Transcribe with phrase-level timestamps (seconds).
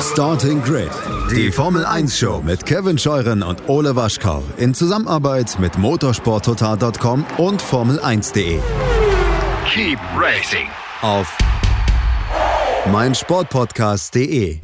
[0.00, 0.88] Starting Grid,
[1.30, 7.62] die Formel 1 Show mit Kevin Scheuren und Ole Waschkau in Zusammenarbeit mit motorsporttotal.com und
[7.62, 8.60] Formel1.de.
[9.66, 10.68] Keep racing.
[11.02, 11.36] Auf
[12.90, 14.60] meinsportpodcast.de.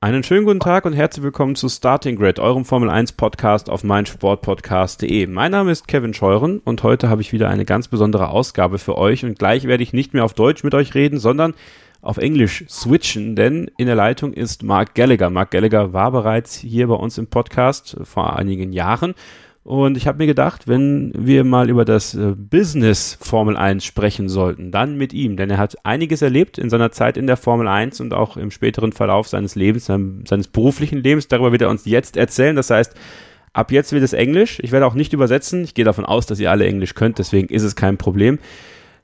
[0.00, 3.82] Einen schönen guten Tag und herzlich willkommen zu Starting Grid, eurem Formel 1 Podcast auf
[3.82, 5.26] meinsportpodcast.de.
[5.26, 8.96] Mein Name ist Kevin Scheuren und heute habe ich wieder eine ganz besondere Ausgabe für
[8.96, 11.54] euch und gleich werde ich nicht mehr auf Deutsch mit euch reden, sondern
[12.00, 15.30] auf Englisch switchen, denn in der Leitung ist Mark Gallagher.
[15.30, 19.14] Mark Gallagher war bereits hier bei uns im Podcast vor einigen Jahren.
[19.66, 24.28] Und ich habe mir gedacht, wenn wir mal über das äh, Business Formel 1 sprechen
[24.28, 27.66] sollten, dann mit ihm, denn er hat einiges erlebt in seiner Zeit in der Formel
[27.66, 31.26] 1 und auch im späteren Verlauf seines Lebens, seines beruflichen Lebens.
[31.26, 32.54] Darüber wird er uns jetzt erzählen.
[32.54, 32.94] Das heißt,
[33.54, 34.60] ab jetzt wird es Englisch.
[34.62, 35.64] Ich werde auch nicht übersetzen.
[35.64, 38.38] Ich gehe davon aus, dass ihr alle Englisch könnt, deswegen ist es kein Problem.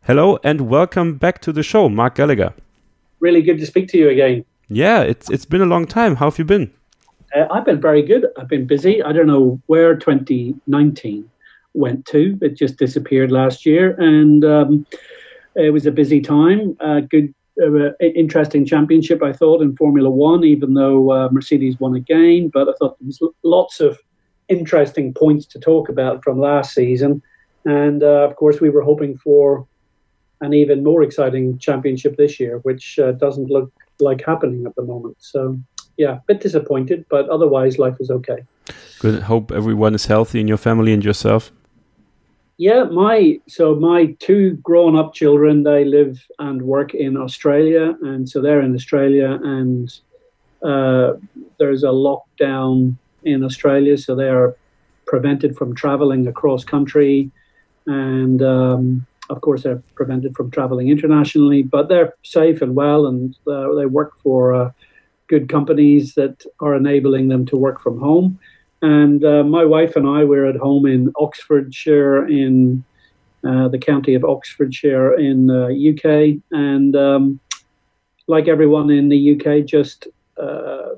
[0.03, 2.55] Hello and welcome back to the show, Mark Gallagher.
[3.23, 4.45] Really good to speak to you again.
[4.69, 6.17] Yeah, it's it's been a long time.
[6.17, 6.71] How have you been?
[7.35, 8.27] Uh, I've been very good.
[8.39, 9.03] I've been busy.
[9.03, 11.31] I don't know where 2019
[11.73, 12.39] went to.
[12.43, 14.87] It just disappeared last year, and um,
[15.55, 16.77] it was a busy time.
[16.81, 20.45] Uh, good, uh, interesting championship, I thought, in Formula One.
[20.45, 23.99] Even though uh, Mercedes won again, but I thought there was lots of
[24.49, 27.23] interesting points to talk about from last season.
[27.65, 29.67] And uh, of course, we were hoping for
[30.43, 34.83] an even more exciting championship this year, which uh, doesn't look like happening at the
[34.83, 35.17] moment.
[35.21, 35.57] So,
[35.97, 38.45] yeah, a bit disappointed, but otherwise, life is okay.
[38.99, 39.23] Good.
[39.23, 41.53] Hope everyone is healthy in your family and yourself.
[42.59, 48.41] Yeah, my so my two grown-up children they live and work in Australia, and so
[48.41, 49.93] they're in Australia, and
[50.63, 51.15] uh,
[51.59, 54.55] there's a lockdown in Australia, so they are
[55.07, 57.31] prevented from traveling across country,
[57.87, 63.37] and um, of course, they're prevented from traveling internationally, but they're safe and well, and
[63.47, 64.71] uh, they work for uh,
[65.29, 68.39] good companies that are enabling them to work from home.
[68.83, 72.85] And uh, my wife and I were at home in Oxfordshire, in
[73.47, 77.41] uh, the county of Oxfordshire in the UK, and um,
[78.27, 80.91] like everyone in the UK, just uh,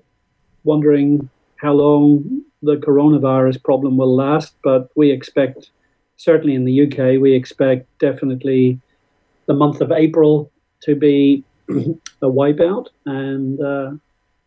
[0.65, 4.55] wondering how long the coronavirus problem will last.
[4.63, 5.71] But we expect
[6.17, 8.81] certainly in the UK, we expect definitely
[9.47, 10.51] the month of April
[10.83, 13.93] to be a wipeout, and uh,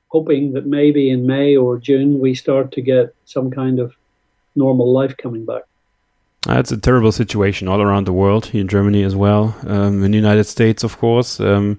[0.10, 3.96] hoping that maybe in May or June we start to get some kind of
[4.56, 5.64] normal life coming back.
[6.46, 10.18] That's a terrible situation all around the world, in Germany as well, um, in the
[10.18, 11.42] United States, of course.
[11.42, 11.78] Um,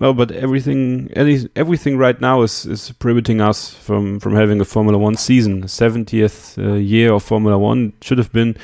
[0.00, 4.98] well, but everything, everything right now is, is prohibiting us from, from having a Formula
[4.98, 5.62] One season.
[5.62, 8.56] 70th uh, year of Formula One should have been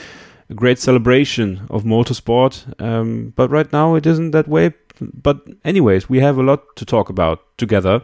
[0.51, 2.65] a great celebration of motorsport.
[2.81, 4.75] Um, but right now it isn't that way.
[5.01, 8.03] But anyways, we have a lot to talk about together.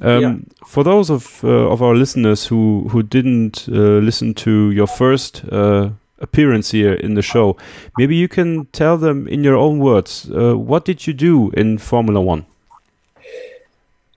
[0.00, 0.36] Um, yeah.
[0.66, 5.44] For those of uh, of our listeners who who didn't uh, listen to your first
[5.52, 7.56] uh, appearance here in the show,
[7.98, 11.78] maybe you can tell them in your own words uh, what did you do in
[11.78, 12.46] Formula One.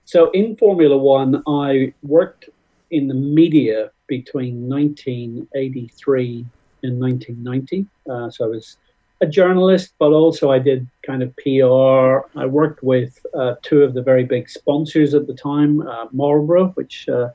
[0.04, 2.48] So in Formula One, I worked
[2.90, 6.46] in the media between 1983
[6.84, 7.86] in 1990.
[8.08, 8.76] Uh, so I was
[9.20, 12.28] a journalist, but also I did kind of PR.
[12.38, 16.68] I worked with uh, two of the very big sponsors at the time, uh, Marlboro,
[16.70, 17.30] which uh,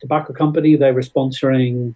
[0.00, 0.76] tobacco company.
[0.76, 1.94] They were sponsoring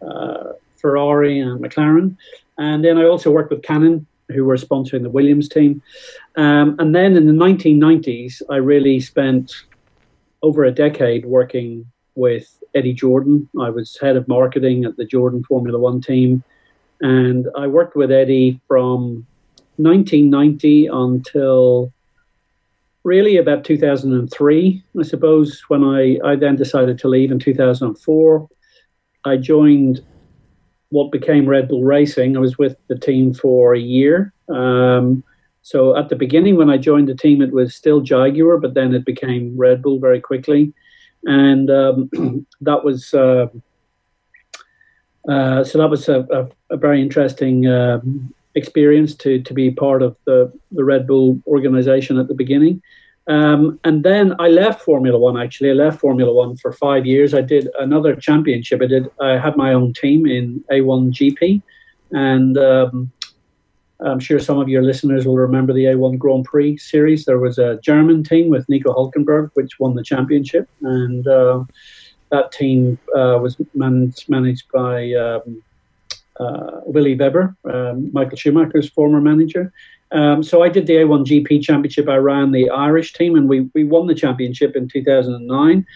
[0.00, 2.16] uh, Ferrari and McLaren,
[2.58, 5.82] and then I also worked with Canon, who were sponsoring the Williams team.
[6.36, 9.52] Um, and then in the 1990s, I really spent
[10.42, 13.48] over a decade working with Eddie Jordan.
[13.60, 16.42] I was head of marketing at the Jordan Formula One team.
[17.00, 19.26] And I worked with Eddie from
[19.76, 21.92] 1990 until
[23.04, 28.48] really about 2003, I suppose, when I, I then decided to leave in 2004.
[29.24, 30.00] I joined
[30.90, 32.36] what became Red Bull Racing.
[32.36, 34.32] I was with the team for a year.
[34.48, 35.22] Um,
[35.62, 38.94] so at the beginning, when I joined the team, it was still Jaguar, but then
[38.94, 40.72] it became Red Bull very quickly
[41.28, 42.10] and um,
[42.62, 43.46] that was uh,
[45.28, 50.02] uh, so that was a, a, a very interesting um, experience to to be part
[50.02, 52.82] of the the Red Bull organization at the beginning.
[53.26, 55.36] Um, and then I left Formula One.
[55.38, 57.34] Actually, I left Formula One for five years.
[57.34, 58.80] I did another championship.
[58.80, 59.10] I did.
[59.20, 61.60] I had my own team in A1 GP,
[62.12, 63.12] and um,
[64.00, 67.24] I'm sure some of your listeners will remember the A1 Grand Prix series.
[67.24, 71.64] There was a German team with Nico Hulkenberg, which won the championship, and uh,
[72.30, 75.62] that team uh, was man- managed by um,
[76.38, 79.72] uh, Willy Weber, um, Michael Schumacher's former manager.
[80.12, 82.08] Um, so I did the A1 GP championship.
[82.08, 85.86] I ran the Irish team, and we, we won the championship in 2009.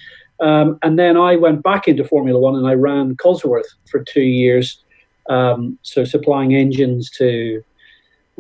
[0.41, 4.23] Um, and then I went back into Formula One and I ran Cosworth for two
[4.23, 4.83] years.
[5.31, 7.63] Um, so supplying engines to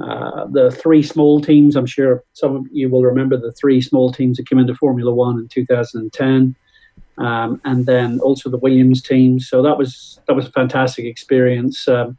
[0.00, 1.76] uh, the three small teams.
[1.76, 5.12] I'm sure some of you will remember the three small teams that came into Formula
[5.12, 6.54] One in 2010.
[7.18, 9.38] Um, and then also the Williams team.
[9.38, 12.16] So that was that was a fantastic experience um,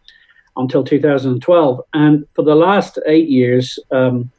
[0.55, 1.81] until 2012.
[1.93, 4.29] And for the last eight years, um,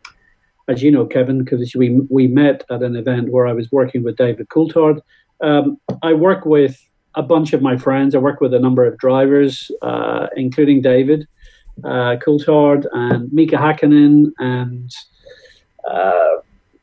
[0.68, 4.04] as you know, Kevin, because we we met at an event where I was working
[4.04, 5.00] with David Coulthard.
[5.42, 6.80] Um, I work with
[7.16, 8.14] a bunch of my friends.
[8.14, 11.26] I work with a number of drivers, uh, including David
[11.82, 14.90] uh, Coulthard and Mika Hakkinen and
[15.90, 16.36] uh,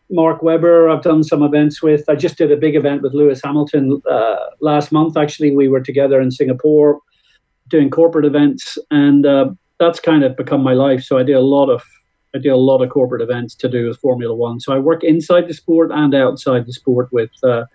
[0.09, 0.89] Mark Webber.
[0.89, 2.07] I've done some events with.
[2.09, 5.15] I just did a big event with Lewis Hamilton uh, last month.
[5.15, 6.99] Actually, we were together in Singapore
[7.69, 9.49] doing corporate events, and uh,
[9.79, 11.03] that's kind of become my life.
[11.03, 11.83] So I do a lot of
[12.35, 14.59] I do a lot of corporate events to do with Formula One.
[14.59, 17.65] So I work inside the sport and outside the sport with uh,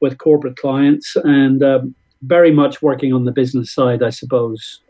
[0.00, 4.80] with corporate clients, and um, very much working on the business side, I suppose.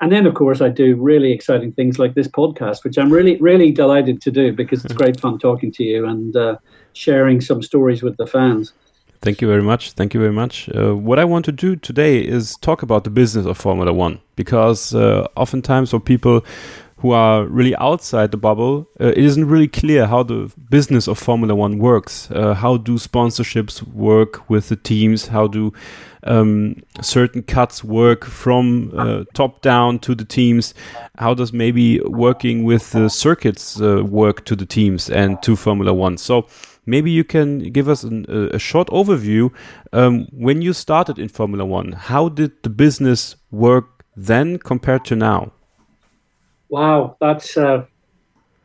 [0.00, 3.36] And then, of course, I do really exciting things like this podcast, which I'm really,
[3.36, 6.56] really delighted to do because it's great fun talking to you and uh,
[6.92, 8.72] sharing some stories with the fans.
[9.20, 9.92] Thank you very much.
[9.92, 10.68] Thank you very much.
[10.68, 14.20] Uh, what I want to do today is talk about the business of Formula One
[14.36, 16.44] because uh, oftentimes for people
[16.98, 21.16] who are really outside the bubble, uh, it isn't really clear how the business of
[21.18, 22.28] Formula One works.
[22.30, 25.28] Uh, how do sponsorships work with the teams?
[25.28, 25.72] How do
[26.24, 30.74] um, certain cuts work from uh, top down to the teams?
[31.18, 35.94] How does maybe working with the circuits uh, work to the teams and to Formula
[35.94, 36.18] One?
[36.18, 36.48] So
[36.84, 39.52] maybe you can give us an, a short overview.
[39.92, 45.14] Um, when you started in Formula One, how did the business work then compared to
[45.14, 45.52] now?
[46.68, 47.56] Wow, that's.
[47.56, 47.84] Uh,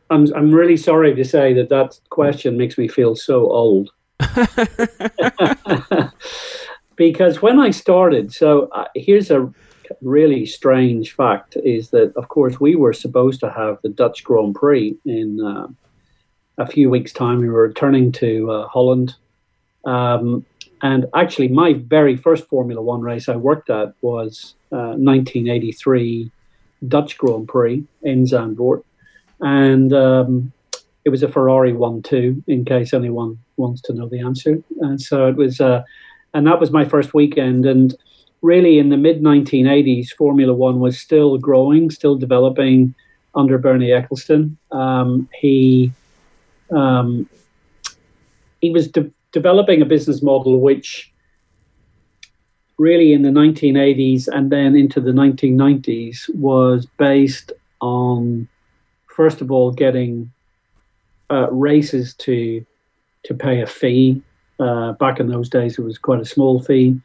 [0.09, 3.89] I'm I'm really sorry to say that that question makes me feel so old.
[6.95, 9.51] because when I started, so uh, here's a
[10.01, 14.55] really strange fact: is that of course we were supposed to have the Dutch Grand
[14.55, 15.67] Prix in uh,
[16.57, 17.39] a few weeks' time.
[17.39, 19.15] We were returning to uh, Holland.
[19.85, 20.45] Um,
[20.81, 26.29] and actually, my very first Formula One race I worked at was 1983 uh,
[26.87, 28.83] Dutch Grand Prix in Zandvoort,
[29.39, 30.51] and um,
[31.05, 32.43] it was a Ferrari one-two.
[32.47, 35.83] In case anyone wants to know the answer, and so it was, uh,
[36.33, 37.65] and that was my first weekend.
[37.65, 37.95] And
[38.41, 42.93] really, in the mid 1980s, Formula One was still growing, still developing
[43.35, 44.55] under Bernie Ecclestone.
[44.71, 45.91] Um, he
[46.71, 47.29] um,
[48.61, 51.12] he was de- developing a business model which
[52.83, 58.47] really in the 1980s and then into the 1990s was based on,
[59.07, 60.29] first of all, getting
[61.31, 62.65] uh, races to
[63.23, 64.21] to pay a fee.
[64.59, 66.99] Uh, back in those days, it was quite a small fee.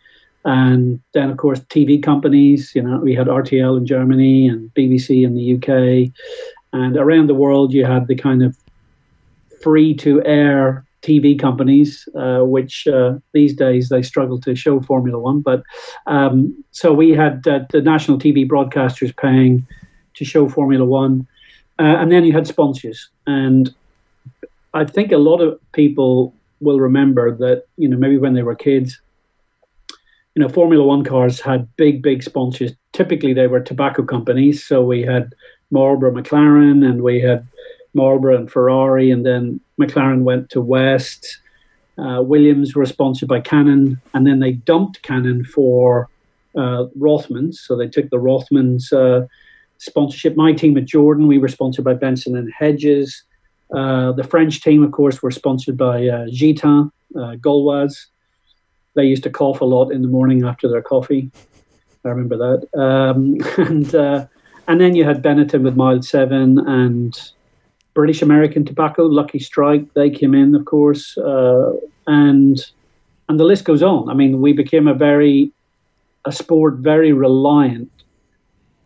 [0.45, 2.73] And then, of course, TV companies.
[2.75, 6.13] You know, we had RTL in Germany and BBC in the UK,
[6.73, 8.57] and around the world, you had the kind of
[9.63, 15.19] free to air TV companies, uh, which uh, these days they struggle to show Formula
[15.19, 15.41] One.
[15.41, 15.63] But
[16.07, 19.67] um, so we had uh, the national TV broadcasters paying
[20.15, 21.27] to show Formula One,
[21.79, 23.11] uh, and then you had sponsors.
[23.27, 23.75] And
[24.75, 28.57] I think a lot of people will remember that you know maybe when they were
[28.57, 29.01] kids,
[30.35, 32.73] you know Formula One cars had big big sponsors.
[32.93, 34.65] Typically they were tobacco companies.
[34.67, 35.33] So we had
[35.71, 37.47] Marlboro, McLaren, and we had
[37.95, 41.39] Marlboro and Ferrari, and then McLaren went to West.
[41.99, 46.09] Uh, Williams were sponsored by Canon, and then they dumped Canon for
[46.57, 47.55] uh, Rothmans.
[47.55, 49.27] So they took the Rothmans uh,
[49.79, 50.37] sponsorship.
[50.37, 53.25] My team at Jordan, we were sponsored by Benson and Hedges.
[53.75, 58.07] Uh, the French team, of course, were sponsored by uh, Gitanes, uh, Gauloises.
[58.95, 61.31] They used to cough a lot in the morning after their coffee.
[62.05, 62.81] I remember that.
[62.81, 64.27] Um, and uh,
[64.67, 67.19] and then you had Benetton with Mild Seven and
[67.99, 71.73] British American Tobacco, Lucky Strike, they came in, of course, uh,
[72.07, 72.65] and
[73.29, 74.09] and the list goes on.
[74.09, 75.51] I mean, we became a very
[76.25, 77.91] a sport very reliant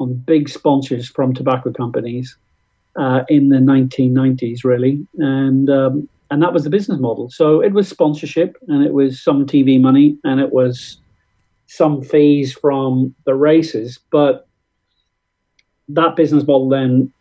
[0.00, 2.38] on big sponsors from tobacco companies
[2.97, 7.28] uh, in the 1990s, really, and um, and that was the business model.
[7.28, 10.97] So it was sponsorship, and it was some TV money, and it was
[11.66, 14.49] some fees from the races, but
[15.90, 17.12] that business model then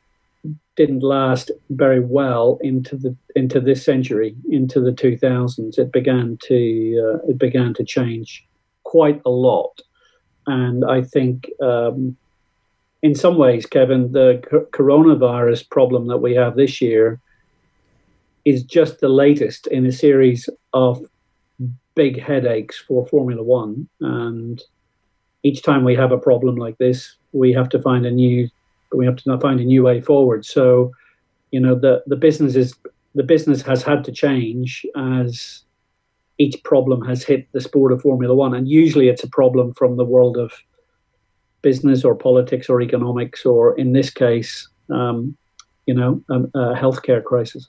[0.76, 5.78] didn't last very well into the into this century, into the 2000s.
[5.78, 8.46] It began to uh, it began to change
[8.84, 9.82] quite a lot,
[10.48, 11.50] and I think.
[11.62, 12.18] Um,
[13.04, 14.40] in some ways, Kevin, the
[14.74, 17.20] coronavirus problem that we have this year
[18.46, 21.04] is just the latest in a series of
[21.96, 23.88] big headaches for Formula One.
[24.00, 24.62] And
[25.44, 28.50] each time we have a problem like this, we have to find a new
[28.94, 30.46] we have to find a new way forward.
[30.46, 30.92] So,
[31.52, 32.76] you know, the the business is
[33.16, 35.64] the business has had to change as
[36.38, 39.98] each problem has hit the sport of Formula One, and usually it's a problem from
[39.98, 40.52] the world of
[41.62, 45.38] business or politics or economics, or in this case, um,
[45.86, 47.68] you know, a, a healthcare crisis.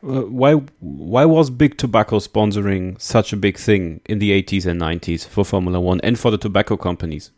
[0.00, 4.80] Uh, why why was big tobacco sponsoring such a big thing in the 80s and
[4.80, 7.32] 90s for Formula One and for the tobacco companies?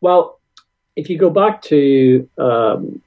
[0.00, 0.37] Well,
[0.98, 3.00] if you go back to um,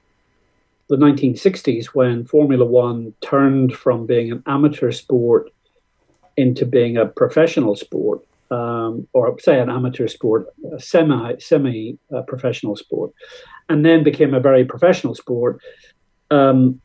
[0.88, 5.52] the 1960s when Formula One turned from being an amateur sport
[6.38, 12.22] into being a professional sport, um, or say an amateur sport, a semi semi uh,
[12.22, 13.12] professional sport,
[13.68, 15.60] and then became a very professional sport.
[16.32, 16.80] Um,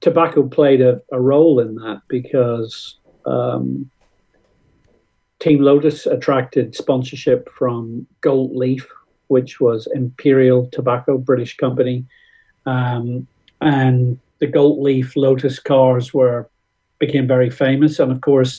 [0.00, 3.90] tobacco played a, a, role in that because um,
[5.40, 8.88] Team Lotus attracted sponsorship from Gold Leaf,
[9.34, 12.04] which was Imperial Tobacco, British company,
[12.66, 13.26] um,
[13.60, 16.48] and the Gold Leaf Lotus cars were
[16.98, 18.52] became very famous, and of course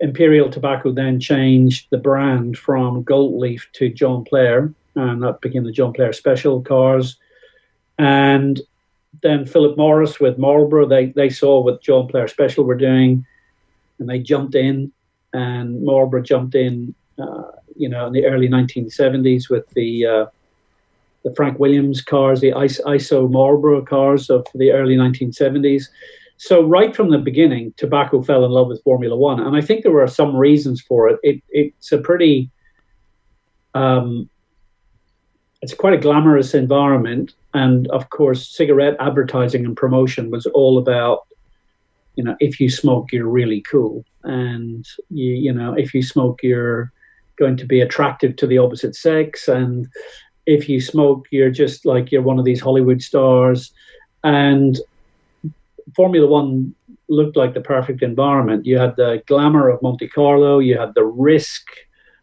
[0.00, 4.60] Imperial Tobacco then changed the brand from Gold Leaf to John Player,
[4.96, 7.16] and that became the John Player Special cars.
[7.98, 8.60] And
[9.22, 13.24] then Philip Morris with Marlboro, they, they saw what John Player Special were doing,
[13.98, 14.90] and they jumped in,
[15.32, 20.26] and Marlboro jumped in, uh, you know, in the early 1970s with the uh,
[21.24, 25.84] the Frank Williams cars, the ISO Marlboro cars of the early 1970s.
[26.36, 29.82] So right from the beginning, tobacco fell in love with Formula One, and I think
[29.82, 31.20] there were some reasons for it.
[31.22, 32.50] it it's a pretty,
[33.74, 34.28] um,
[35.60, 41.28] it's quite a glamorous environment, and of course, cigarette advertising and promotion was all about,
[42.16, 46.40] you know, if you smoke, you're really cool, and you, you know, if you smoke,
[46.42, 46.92] you're
[47.42, 49.88] going to be attractive to the opposite sex, and
[50.46, 53.60] if you smoke, you're just like you're one of these Hollywood stars,
[54.22, 54.72] and
[55.96, 56.74] Formula One
[57.08, 58.66] looked like the perfect environment.
[58.70, 61.64] You had the glamour of Monte Carlo, you had the risk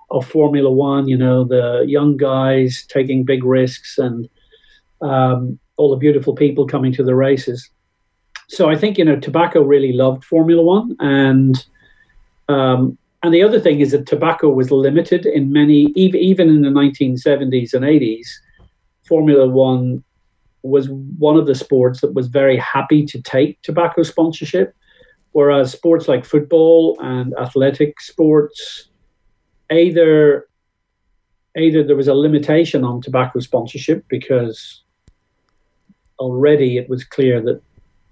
[0.10, 4.28] of Formula One, you know, the young guys taking big risks and
[5.02, 7.70] um, all the beautiful people coming to the races.
[8.48, 10.96] So I think, you know, tobacco really loved Formula One.
[11.00, 11.56] And
[12.48, 16.62] um, and the other thing is that tobacco was limited in many, even, even in
[16.62, 18.28] the 1970s and 80s.
[19.06, 20.04] Formula One
[20.64, 24.74] was one of the sports that was very happy to take tobacco sponsorship,
[25.32, 28.90] whereas sports like football and athletic sports,
[29.72, 30.48] either
[31.58, 34.84] either there was a limitation on tobacco sponsorship because
[36.20, 37.62] already it was clear that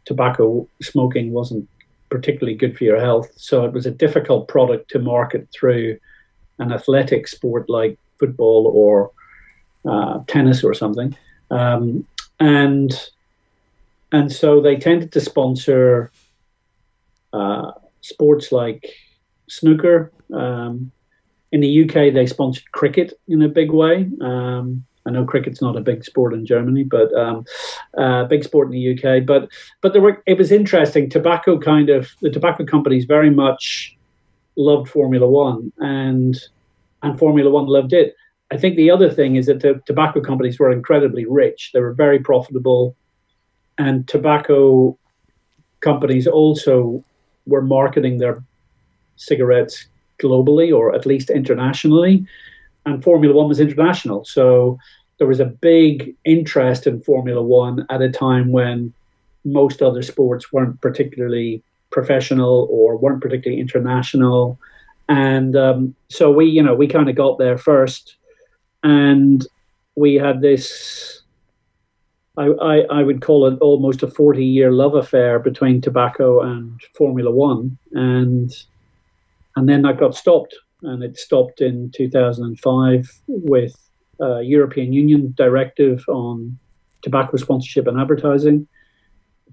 [0.06, 1.68] tobacco smoking wasn't
[2.10, 5.98] particularly good for your health, so it was a difficult product to market through
[6.60, 9.12] an athletic sport like football or
[9.86, 11.16] uh, tennis or something.
[11.52, 12.06] Um,
[12.40, 12.92] and
[14.12, 16.12] and so they tended to sponsor
[17.34, 17.72] uh,
[18.02, 18.86] sports like
[19.48, 20.12] snooker.
[20.34, 20.92] Um,
[21.52, 24.10] in the UK, they sponsored cricket in a big way.
[24.22, 27.46] Um, I know cricket's not a big sport in Germany, but um,
[27.98, 29.26] uh, big sport in the UK.
[29.26, 29.50] But
[29.82, 31.10] but there were it was interesting.
[31.10, 33.96] Tobacco kind of the tobacco companies very much
[34.58, 36.38] loved Formula One, and
[37.04, 38.16] and Formula One loved it.
[38.52, 41.72] I think the other thing is that the tobacco companies were incredibly rich.
[41.74, 42.96] They were very profitable,
[43.78, 44.98] and tobacco
[45.80, 47.04] companies also
[47.46, 48.44] were marketing their
[49.16, 49.88] cigarettes
[50.22, 52.26] globally or at least internationally.
[52.88, 54.24] And Formula One was international.
[54.24, 54.80] So
[55.18, 58.94] there was a big interest in Formula One at a time when
[59.44, 64.58] most other sports weren't particularly professional or weren't particularly international.
[65.10, 68.16] And um, so we, you know, we kind of got there first
[68.84, 69.46] and
[69.96, 71.24] we had this
[72.38, 76.80] I, I, I, would call it almost a 40 year love affair between tobacco and
[76.96, 77.80] Formula One.
[77.94, 78.54] And,
[79.56, 80.56] and then that got stopped.
[80.84, 83.76] And it stopped in 2005 with
[84.20, 86.58] a European Union directive on
[87.02, 88.68] tobacco sponsorship and advertising.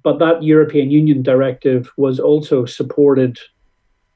[0.03, 3.39] But that European Union directive was also supported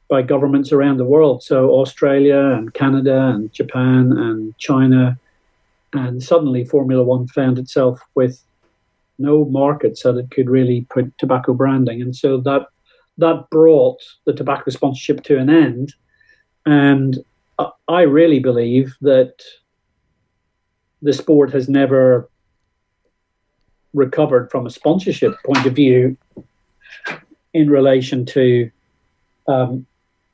[0.08, 1.42] by governments around the world.
[1.42, 5.18] So Australia and Canada and Japan and China
[5.92, 8.42] and suddenly Formula One found itself with
[9.18, 12.66] no markets that it could really put tobacco branding, and so that
[13.18, 15.94] that brought the tobacco sponsorship to an end.
[16.68, 17.24] And
[17.88, 19.42] I really believe that
[21.00, 22.28] the sport has never
[23.94, 26.18] recovered from a sponsorship point of view
[27.54, 28.70] in relation to,
[29.46, 29.86] um,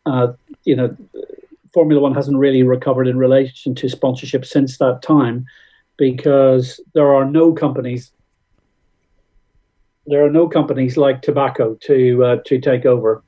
[0.07, 0.33] uh,
[0.65, 0.97] you know,
[1.73, 5.47] Formula One hasn't really recovered in relation to sponsorship since that time
[5.97, 8.11] because there are no companies
[10.07, 13.23] there are no companies like tobacco to uh, to take over.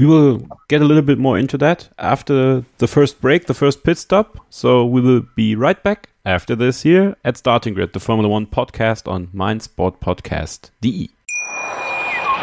[0.00, 3.84] We will get a little bit more into that after the first break, the first
[3.84, 4.38] pit stop.
[4.48, 8.46] So we will be right back after this here at Starting Grid, the Formula One
[8.46, 11.10] podcast on meinsportpodcast.de.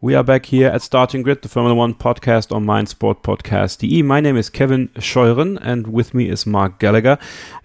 [0.00, 4.02] We are back here at Starting Grid, the Formula One podcast on meinsportpodcast.de.
[4.02, 7.18] My name is Kevin Scheuren, and with me is Mark Gallagher.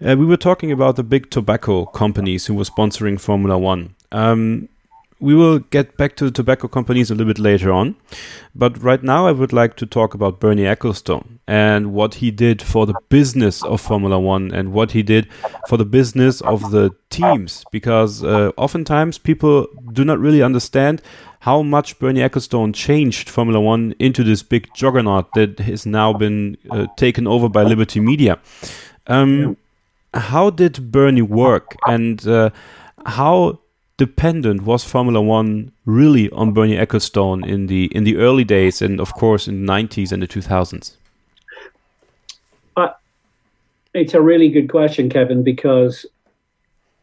[0.04, 3.94] Uh, we were talking about the big tobacco companies who were sponsoring Formula One.
[4.12, 4.68] Um,
[5.20, 7.96] we will get back to the tobacco companies a little bit later on,
[8.54, 12.62] but right now I would like to talk about Bernie Ecclestone and what he did
[12.62, 15.30] for the business of Formula One and what he did
[15.70, 21.02] for the business of the teams, because uh, oftentimes people do not really understand
[21.44, 26.56] how much Bernie Ecclestone changed Formula One into this big juggernaut that has now been
[26.72, 28.40] uh, taken over by Liberty Media.
[29.08, 29.58] Um,
[30.14, 32.52] how did Bernie work, and uh,
[33.06, 33.60] how
[33.98, 39.02] dependent was Formula One really on Bernie Ecclestone in the in the early days, and
[39.02, 40.96] of course in the nineties and the two thousands?
[42.78, 42.94] Uh,
[43.94, 46.06] it's a really good question, Kevin, because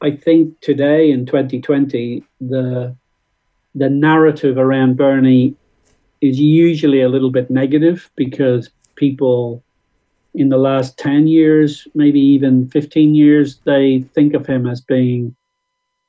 [0.01, 2.97] I think today in 2020 the
[3.75, 5.55] the narrative around Bernie
[6.21, 9.63] is usually a little bit negative because people
[10.35, 15.35] in the last 10 years, maybe even 15 years, they think of him as being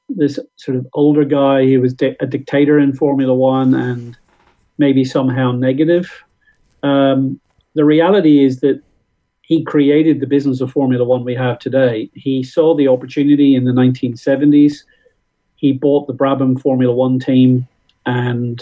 [0.10, 4.18] this sort of older guy who was di- a dictator in Formula One and
[4.78, 6.12] maybe somehow negative.
[6.84, 7.40] Um,
[7.74, 8.82] the reality is that
[9.42, 12.10] he created the business of Formula One we have today.
[12.14, 14.84] He saw the opportunity in the 1970s
[15.62, 17.68] he bought the Brabham Formula One team,
[18.08, 18.62] and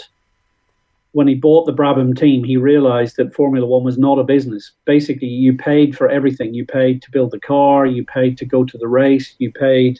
[1.13, 4.73] when he bought the Brabham team, he realized that Formula One was not a business.
[4.85, 6.53] Basically, you paid for everything.
[6.53, 9.99] You paid to build the car, you paid to go to the race, you paid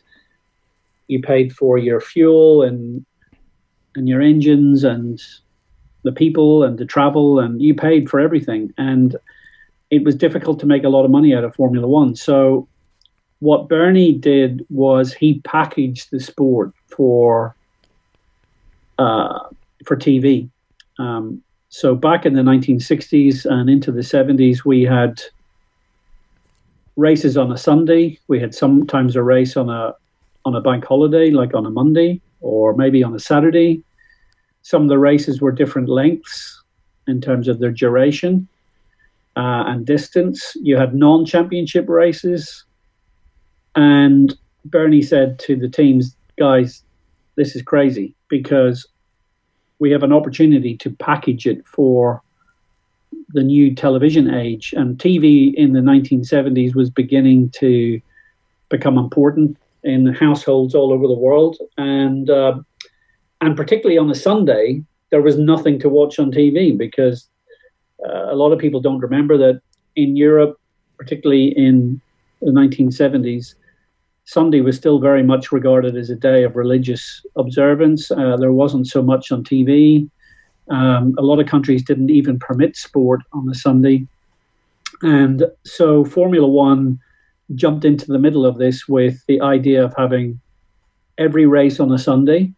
[1.07, 3.03] you paid for your fuel and
[3.95, 5.19] and your engines and
[6.03, 8.71] the people and the travel and you paid for everything.
[8.77, 9.15] And
[9.89, 12.15] it was difficult to make a lot of money out of Formula One.
[12.15, 12.67] So
[13.39, 17.55] what Bernie did was he packaged the sport for
[18.97, 19.39] uh,
[19.85, 20.49] for TV.
[20.97, 25.21] Um, so back in the 1960s and into the 70s, we had
[26.97, 28.19] races on a Sunday.
[28.27, 29.95] We had sometimes a race on a
[30.43, 33.81] on a bank holiday, like on a Monday or maybe on a Saturday.
[34.63, 36.61] Some of the races were different lengths
[37.07, 38.45] in terms of their duration
[39.37, 40.57] uh, and distance.
[40.61, 42.65] You had non-championship races
[43.75, 46.83] and Bernie said to the teams, guys,
[47.39, 48.85] this is crazy because
[49.79, 52.21] we have an opportunity to package it for
[53.29, 54.73] the new television age.
[54.75, 58.01] And TV in the 1970s was beginning to
[58.67, 61.55] become important in households all over the world.
[61.77, 62.59] And, uh,
[63.39, 67.29] and particularly on a Sunday, there was nothing to watch on TV because
[68.05, 69.61] uh, a lot of people don't remember that
[69.95, 70.59] in Europe,
[70.97, 72.01] particularly in
[72.41, 73.55] the 1970s,
[74.29, 78.11] Sunday was still very much regarded as a day of religious observance.
[78.11, 80.07] Uh, there wasn't so much on TV.
[80.69, 84.05] Um, a lot of countries didn't even permit sport on a Sunday.
[85.01, 86.99] And so Formula One
[87.55, 90.39] jumped into the middle of this with the idea of having
[91.17, 92.53] every race on a Sunday.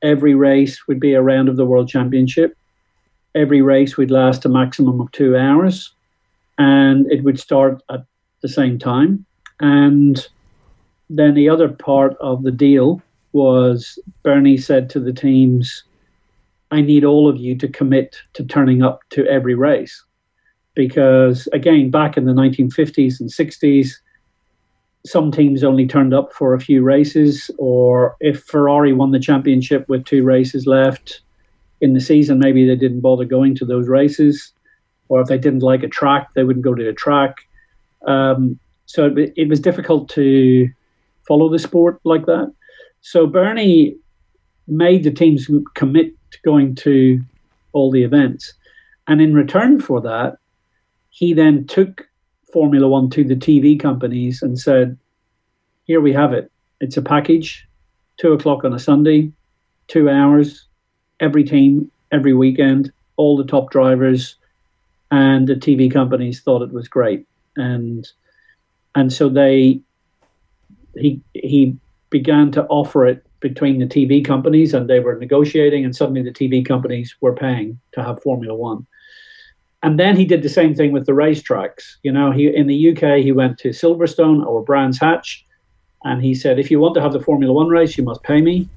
[0.00, 2.56] Every race would be a round of the World Championship.
[3.34, 5.92] Every race would last a maximum of two hours.
[6.56, 8.06] And it would start at
[8.40, 9.26] the same time.
[9.60, 10.26] And
[11.10, 15.84] then the other part of the deal was Bernie said to the teams,
[16.70, 20.04] I need all of you to commit to turning up to every race.
[20.74, 23.90] Because again, back in the 1950s and 60s,
[25.04, 29.88] some teams only turned up for a few races, or if Ferrari won the championship
[29.88, 31.22] with two races left,
[31.80, 34.52] in the season, maybe they didn't bother going to those races,
[35.08, 37.36] or if they didn't like a track, they wouldn't go to the track.
[38.06, 40.68] Um, so it, it was difficult to
[41.26, 42.52] follow the sport like that.
[43.00, 43.96] So Bernie
[44.66, 47.20] made the teams commit to going to
[47.72, 48.52] all the events.
[49.06, 50.36] And in return for that,
[51.10, 52.08] he then took
[52.52, 54.96] Formula One to the TV companies and said,
[55.84, 56.50] Here we have it.
[56.80, 57.66] It's a package,
[58.16, 59.32] two o'clock on a Sunday,
[59.88, 60.66] two hours,
[61.20, 64.36] every team, every weekend, all the top drivers.
[65.10, 67.26] And the TV companies thought it was great.
[67.56, 68.06] And
[68.94, 69.80] and so they
[70.96, 71.76] he he
[72.10, 76.30] began to offer it between the TV companies and they were negotiating, and suddenly the
[76.30, 78.86] TV companies were paying to have Formula One.
[79.82, 81.96] And then he did the same thing with the racetracks.
[82.02, 85.44] You know, he in the UK he went to Silverstone or Brands Hatch,
[86.04, 88.40] and he said, if you want to have the Formula One race, you must pay
[88.40, 88.68] me.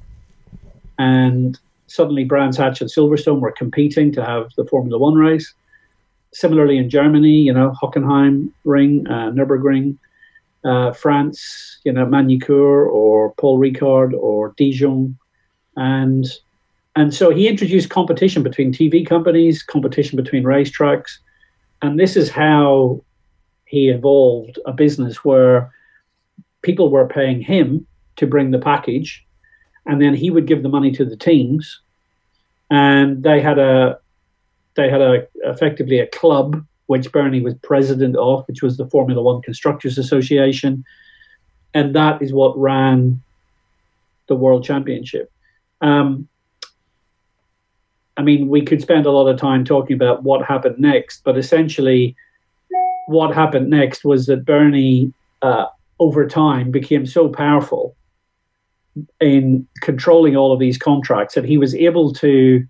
[0.98, 5.54] And suddenly Brands Hatch and Silverstone were competing to have the Formula One race.
[6.34, 9.98] Similarly in Germany, you know, Hockenheim Ring, uh, Nürburgring,
[10.64, 15.18] uh, France, you know, Magny-Cours or Paul Ricard or Dijon,
[15.76, 16.26] and
[16.96, 21.18] and so he introduced competition between TV companies, competition between racetracks,
[21.82, 23.04] and this is how
[23.66, 25.72] he evolved a business where
[26.62, 29.26] people were paying him to bring the package,
[29.86, 31.82] and then he would give the money to the teams,
[32.70, 34.00] and they had a
[34.76, 39.22] they had a effectively a club which Bernie was president of, which was the Formula
[39.22, 40.84] One Constructors Association.
[41.74, 43.22] And that is what ran
[44.28, 45.32] the World Championship.
[45.82, 46.28] Um,
[48.16, 51.38] I mean, we could spend a lot of time talking about what happened next, but
[51.38, 52.16] essentially,
[53.08, 55.66] what happened next was that Bernie, uh,
[56.00, 57.96] over time, became so powerful
[59.20, 62.66] in controlling all of these contracts that he was able to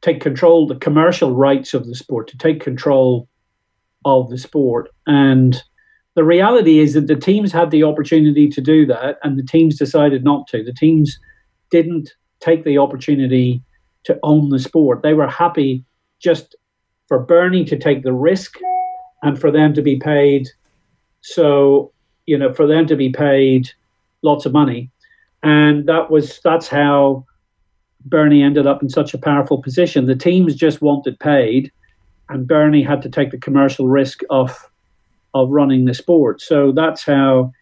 [0.00, 3.28] take control, the commercial rights of the sport, to take control
[4.04, 4.90] of the sport.
[5.06, 5.60] And
[6.14, 9.78] the reality is that the teams had the opportunity to do that, and the teams
[9.78, 10.62] decided not to.
[10.62, 11.18] The teams
[11.70, 13.62] didn't take the opportunity
[14.04, 15.02] to own the sport.
[15.02, 15.84] They were happy
[16.20, 16.56] just
[17.08, 18.58] for Bernie to take the risk
[19.22, 20.48] and for them to be paid.
[21.20, 21.92] So,
[22.26, 23.70] you know, for them to be paid
[24.22, 24.90] lots of money.
[25.42, 27.24] And that was that's how
[28.04, 30.06] Bernie ended up in such a powerful position.
[30.06, 31.72] The teams just wanted paid,
[32.28, 34.70] and Bernie had to take the commercial risk of
[35.34, 36.40] of running the sport.
[36.40, 37.52] So that's how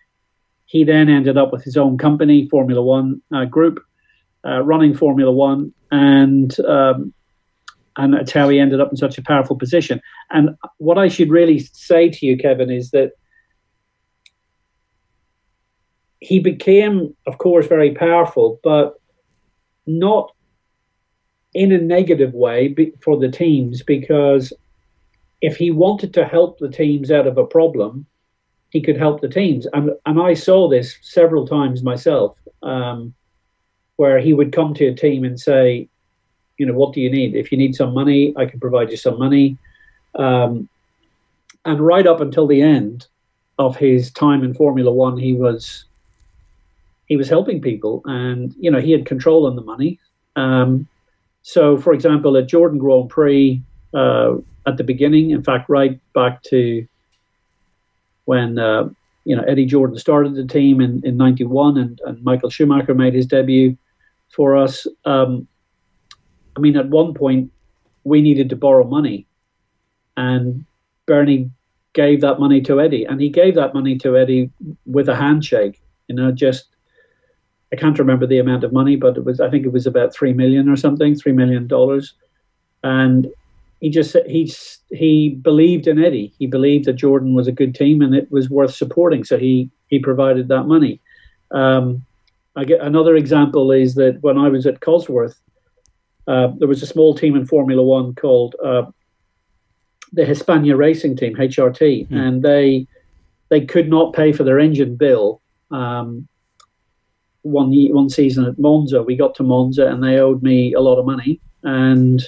[0.66, 3.80] he then ended up with his own company, Formula One uh, Group,
[4.44, 7.12] uh, running Formula One, and um,
[7.96, 10.00] and that's how he ended up in such a powerful position.
[10.30, 13.12] And what I should really say to you, Kevin, is that
[16.20, 19.00] he became, of course, very powerful, but
[19.86, 20.32] not
[21.54, 24.52] in a negative way for the teams because
[25.40, 28.06] if he wanted to help the teams out of a problem,
[28.70, 29.66] he could help the teams.
[29.72, 33.14] And, and I saw this several times myself, um,
[33.96, 35.88] where he would come to a team and say,
[36.58, 37.34] you know, what do you need?
[37.34, 39.56] If you need some money, I can provide you some money.
[40.14, 40.68] Um,
[41.64, 43.06] and right up until the end
[43.58, 45.84] of his time in Formula One, he was
[47.06, 49.98] he was helping people, and you know he had control on the money.
[50.34, 50.88] Um,
[51.42, 53.62] so, for example, at Jordan Grand Prix
[53.94, 54.34] uh,
[54.66, 56.86] at the beginning, in fact, right back to
[58.24, 58.88] when uh,
[59.24, 63.14] you know Eddie Jordan started the team in in '91, and, and Michael Schumacher made
[63.14, 63.76] his debut
[64.34, 64.86] for us.
[65.04, 65.46] Um,
[66.56, 67.52] I mean, at one point,
[68.04, 69.26] we needed to borrow money,
[70.16, 70.64] and
[71.06, 71.50] Bernie
[71.92, 74.50] gave that money to Eddie, and he gave that money to Eddie
[74.84, 75.80] with a handshake.
[76.08, 76.75] You know, just
[77.72, 80.14] I can't remember the amount of money, but it was I think it was about
[80.14, 82.14] three million or something, three million dollars,
[82.82, 83.28] and
[83.80, 84.52] he just he
[84.90, 86.32] he believed in Eddie.
[86.38, 89.70] He believed that Jordan was a good team and it was worth supporting, so he
[89.88, 91.00] he provided that money.
[91.50, 92.04] Um,
[92.54, 95.36] I get another example is that when I was at Cosworth,
[96.26, 98.86] uh, there was a small team in Formula One called uh,
[100.12, 102.16] the Hispania Racing Team (HRT), mm.
[102.16, 102.86] and they
[103.48, 105.40] they could not pay for their engine bill.
[105.70, 106.28] Um,
[107.46, 109.02] one one season at Monza.
[109.02, 112.22] We got to Monza and they owed me a lot of money, and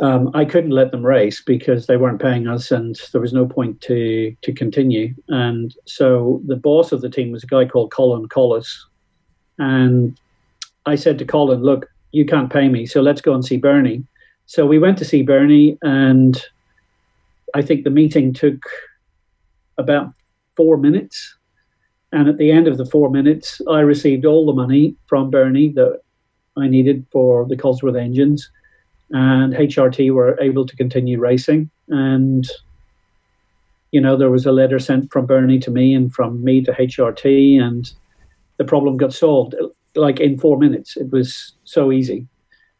[0.00, 3.46] um, I couldn't let them race because they weren't paying us, and there was no
[3.46, 5.14] point to to continue.
[5.28, 8.68] And so the boss of the team was a guy called Colin Kolles,
[9.58, 10.18] and
[10.86, 14.04] I said to Colin, "Look, you can't pay me, so let's go and see Bernie."
[14.46, 16.42] So we went to see Bernie, and
[17.54, 18.62] I think the meeting took
[19.78, 20.12] about
[20.56, 21.36] four minutes
[22.14, 25.70] and at the end of the four minutes, I received all the money from Bernie
[25.70, 26.00] that
[26.56, 28.48] I needed for the Cosworth engines,
[29.10, 31.70] and HRT were able to continue racing.
[31.88, 32.48] And
[33.90, 36.72] you know, there was a letter sent from Bernie to me and from me to
[36.72, 37.92] HRT, and
[38.58, 39.56] the problem got solved
[39.96, 40.96] like in four minutes.
[40.96, 42.28] It was so easy.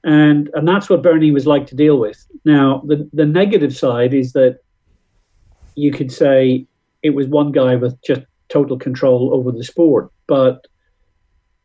[0.05, 2.25] And, and that's what Bernie was like to deal with.
[2.45, 4.61] Now, the, the negative side is that
[5.75, 6.67] you could say
[7.03, 8.23] it was one guy with just
[8.55, 10.11] total control over the sport.
[10.29, 10.67] But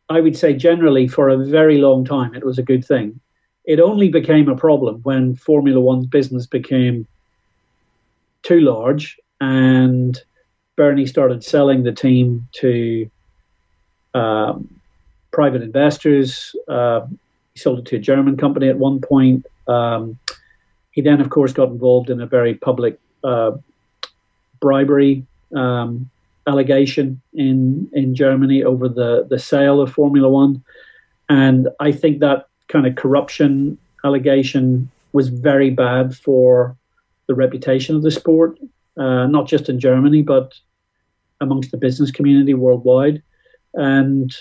[0.08, 3.20] I would say generally for a very long time, it was a good thing.
[3.64, 7.06] It only became a problem when Formula One's business became
[8.42, 10.20] too large and
[10.76, 13.08] Bernie started selling the team to
[14.14, 14.68] um,
[15.30, 16.56] private investors.
[16.66, 17.02] Uh,
[17.54, 19.46] he sold it to a German company at one point.
[19.68, 20.18] Um,
[20.90, 23.52] he then, of course, got involved in a very public uh,
[24.58, 25.24] bribery
[25.54, 26.10] um,
[26.50, 30.54] allegation in in Germany over the the sale of Formula One,
[31.28, 36.76] and I think that kind of corruption allegation was very bad for
[37.26, 38.58] the reputation of the sport
[39.00, 40.54] uh, not just in Germany, but
[41.40, 43.22] amongst the business community worldwide.
[43.74, 44.34] And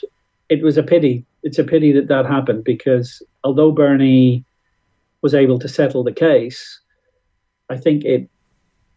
[0.49, 1.25] it was a pity.
[1.43, 4.43] It's a pity that that happened because although Bernie
[5.21, 6.79] was able to settle the case,
[7.69, 8.29] I think it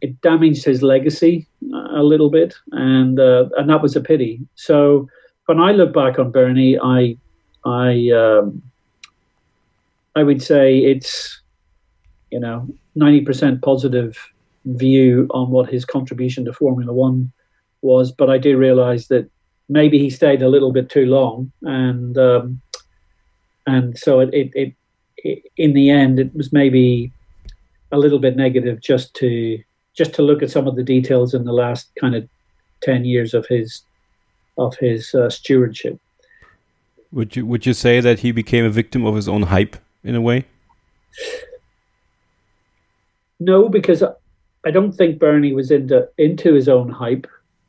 [0.01, 4.41] it damaged his legacy a little bit, and uh, and that was a pity.
[4.55, 5.09] So
[5.47, 7.17] when I look back on Bernie, I
[7.65, 8.63] I um,
[10.17, 11.41] I would say it's
[12.31, 14.17] you know ninety percent positive
[14.65, 17.33] view on what his contribution to Formula One
[17.83, 19.29] was, but I do realise that
[19.69, 22.61] maybe he stayed a little bit too long, and um,
[23.67, 24.75] and so it, it, it,
[25.19, 27.13] it, in the end it was maybe
[27.93, 29.63] a little bit negative just to
[29.95, 32.29] just to look at some of the details in the last kind of
[32.81, 33.83] ten years of his
[34.59, 35.99] of his uh, stewardship.
[37.13, 40.15] Would you would you say that he became a victim of his own hype in
[40.15, 40.47] a way?
[43.39, 44.03] No, because
[44.65, 47.27] I don't think Bernie was into into his own hype.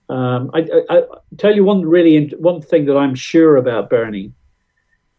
[0.09, 1.03] Um, I, I, I,
[1.37, 4.31] tell you one really one thing that I'm sure about Bernie.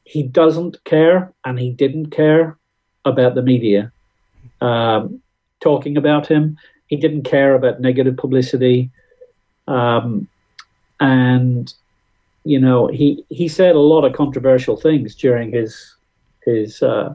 [0.04, 2.58] He doesn't care, and he didn't care
[3.04, 3.90] about the media
[4.60, 5.20] um,
[5.60, 6.58] talking about him.
[6.88, 8.90] He didn't care about negative publicity,
[9.66, 10.28] um,
[11.00, 11.72] and
[12.44, 15.96] you know he he said a lot of controversial things during his
[16.44, 17.14] his uh,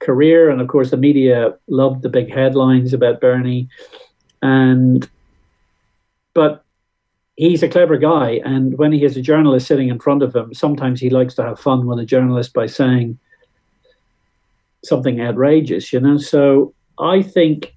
[0.00, 0.50] career.
[0.50, 3.68] And of course, the media loved the big headlines about Bernie.
[4.42, 5.08] And,
[6.34, 6.64] but
[7.36, 8.40] he's a clever guy.
[8.44, 11.42] And when he has a journalist sitting in front of him, sometimes he likes to
[11.42, 13.18] have fun with a journalist by saying
[14.84, 16.18] something outrageous, you know?
[16.18, 17.74] So I think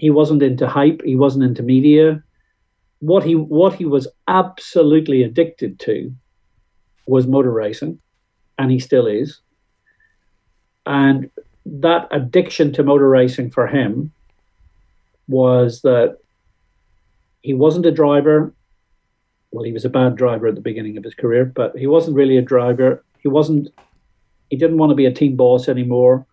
[0.00, 2.22] he wasn't into hype, he wasn't into media.
[3.00, 6.10] What he what he was absolutely addicted to
[7.06, 8.00] was motor racing,
[8.58, 9.40] and he still is.
[10.86, 11.30] And
[11.66, 14.10] that addiction to motor racing for him
[15.28, 16.16] was that
[17.42, 18.54] he wasn't a driver.
[19.50, 22.16] Well, he was a bad driver at the beginning of his career, but he wasn't
[22.16, 23.04] really a driver.
[23.18, 23.68] He wasn't,
[24.48, 26.26] he didn't want to be a team boss anymore.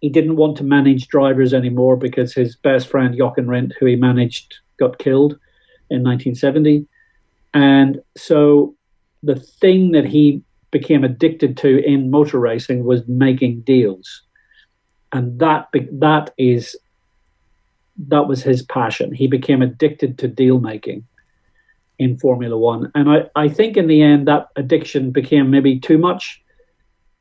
[0.00, 3.96] He didn't want to manage drivers anymore because his best friend, Jochen Rindt, who he
[3.96, 5.32] managed, got killed
[5.90, 6.86] in 1970.
[7.54, 8.76] And so
[9.22, 14.22] the thing that he became addicted to in motor racing was making deals,
[15.12, 16.76] and that that is
[18.08, 19.12] that was his passion.
[19.12, 21.04] He became addicted to deal making
[21.98, 25.98] in Formula One, and I I think in the end that addiction became maybe too
[25.98, 26.42] much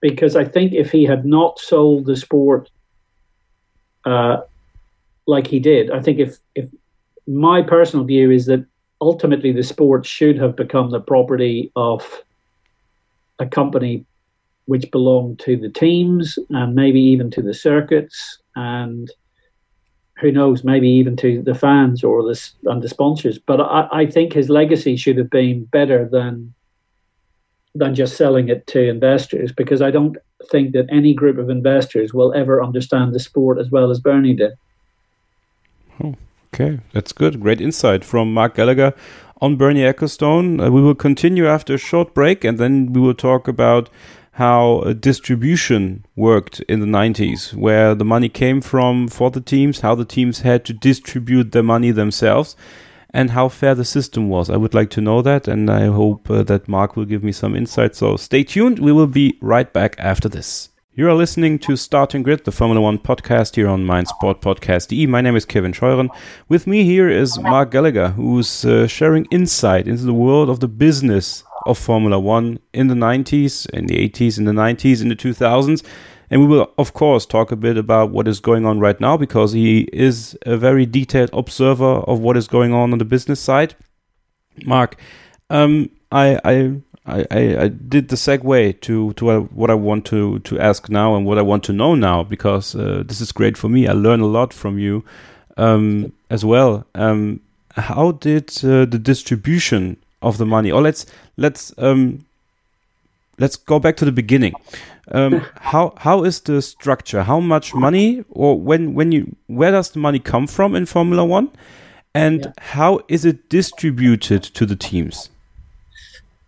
[0.01, 2.69] because I think if he had not sold the sport
[4.05, 4.41] uh,
[5.25, 6.69] like he did, I think if if
[7.27, 8.65] my personal view is that
[9.01, 12.23] ultimately the sport should have become the property of
[13.39, 14.05] a company
[14.65, 19.09] which belonged to the teams and maybe even to the circuits and
[20.19, 23.37] who knows, maybe even to the fans or the and the sponsors.
[23.37, 26.53] But I, I think his legacy should have been better than
[27.77, 30.17] than just selling it to investors because I don't
[30.51, 34.35] think that any group of investors will ever understand the sport as well as Bernie
[34.35, 34.53] did.
[36.03, 36.15] Oh,
[36.53, 37.39] okay, that's good.
[37.39, 38.93] Great insight from Mark Gallagher
[39.41, 40.65] on Bernie Ecclestone.
[40.65, 43.89] Uh, we will continue after a short break and then we will talk about
[44.37, 49.79] how uh, distribution worked in the 90s, where the money came from for the teams,
[49.79, 52.55] how the teams had to distribute the money themselves,
[53.11, 54.49] and how fair the system was.
[54.49, 57.31] I would like to know that, and I hope uh, that Mark will give me
[57.31, 57.95] some insight.
[57.95, 58.79] So stay tuned.
[58.79, 60.69] We will be right back after this.
[60.93, 65.05] You are listening to Starting Grid, the Formula One podcast here on meinsportpodcast.de.
[65.05, 66.09] My name is Kevin Scheuren.
[66.49, 70.67] With me here is Mark Gallagher, who's uh, sharing insight into the world of the
[70.67, 75.15] business of Formula One in the 90s, in the 80s, in the 90s, in the
[75.15, 75.83] 2000s.
[76.29, 79.15] And we will, of course, talk a bit about what is going on right now
[79.15, 83.39] because he is a very detailed observer of what is going on on the business
[83.39, 83.75] side.
[84.65, 84.97] Mark,
[85.49, 90.59] um, I, I I, I, did the segue to to what I want to to
[90.59, 93.69] ask now and what I want to know now because uh, this is great for
[93.69, 93.87] me.
[93.87, 95.05] I learn a lot from you
[95.55, 96.85] um, as well.
[96.95, 97.39] Um,
[97.75, 100.69] how did uh, the distribution of the money?
[100.69, 101.05] Or let's
[101.37, 102.25] let's um,
[103.39, 104.53] let's go back to the beginning.
[105.11, 107.23] Um, how how is the structure?
[107.23, 111.25] How much money or when when you where does the money come from in Formula
[111.25, 111.49] One,
[112.13, 112.51] and yeah.
[112.57, 115.29] how is it distributed to the teams?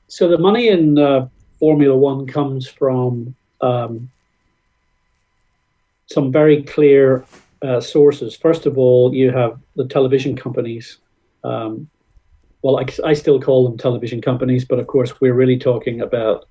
[0.07, 1.27] So the money in uh,
[1.59, 4.09] Formula One comes from um,
[6.07, 7.25] some very clear
[7.61, 8.35] uh, sources.
[8.35, 10.97] First of all, you have the television companies.
[11.43, 11.89] Um,
[12.61, 16.47] well, I, I, still call them television companies, but of course, we're really talking about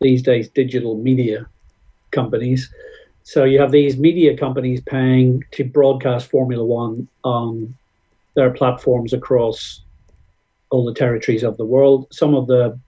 [0.00, 1.46] these days digital media
[2.10, 2.72] companies.
[3.22, 7.74] So you have these media companies paying to broadcast Formula One on
[8.34, 9.82] their platforms across
[10.70, 12.06] all the territories of the world.
[12.10, 12.78] Some of the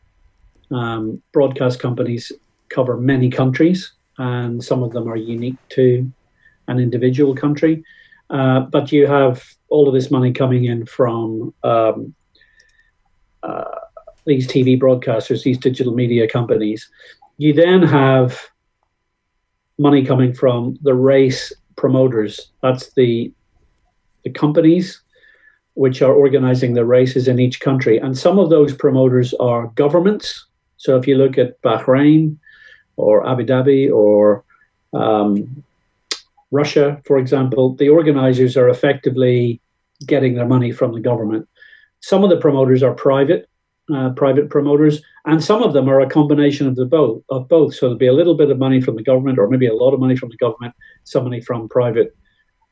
[0.70, 2.32] um, broadcast companies
[2.68, 6.10] cover many countries, and some of them are unique to
[6.68, 7.82] an individual country.
[8.30, 12.14] Uh, but you have all of this money coming in from um,
[13.42, 13.80] uh,
[14.26, 16.88] these TV broadcasters, these digital media companies.
[17.38, 18.38] You then have
[19.78, 22.52] money coming from the race promoters.
[22.62, 23.32] That's the
[24.24, 25.00] the companies
[25.74, 27.96] which are organizing the races in each country.
[27.98, 30.46] And some of those promoters are governments.
[30.76, 32.36] So if you look at Bahrain
[32.96, 34.44] or Abu Dhabi or
[34.92, 35.64] um,
[36.50, 39.60] Russia, for example, the organizers are effectively
[40.06, 41.48] getting their money from the government.
[42.00, 43.48] Some of the promoters are private,
[43.92, 47.22] uh, private promoters, and some of them are a combination of the both.
[47.28, 49.66] Of both, so there'll be a little bit of money from the government, or maybe
[49.66, 50.74] a lot of money from the government,
[51.04, 52.14] some money from private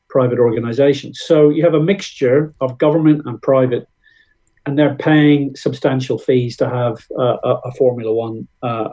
[0.09, 1.21] private organizations.
[1.21, 3.87] So you have a mixture of government and private,
[4.65, 8.89] and they're paying substantial fees to have uh, a, a, Formula One uh,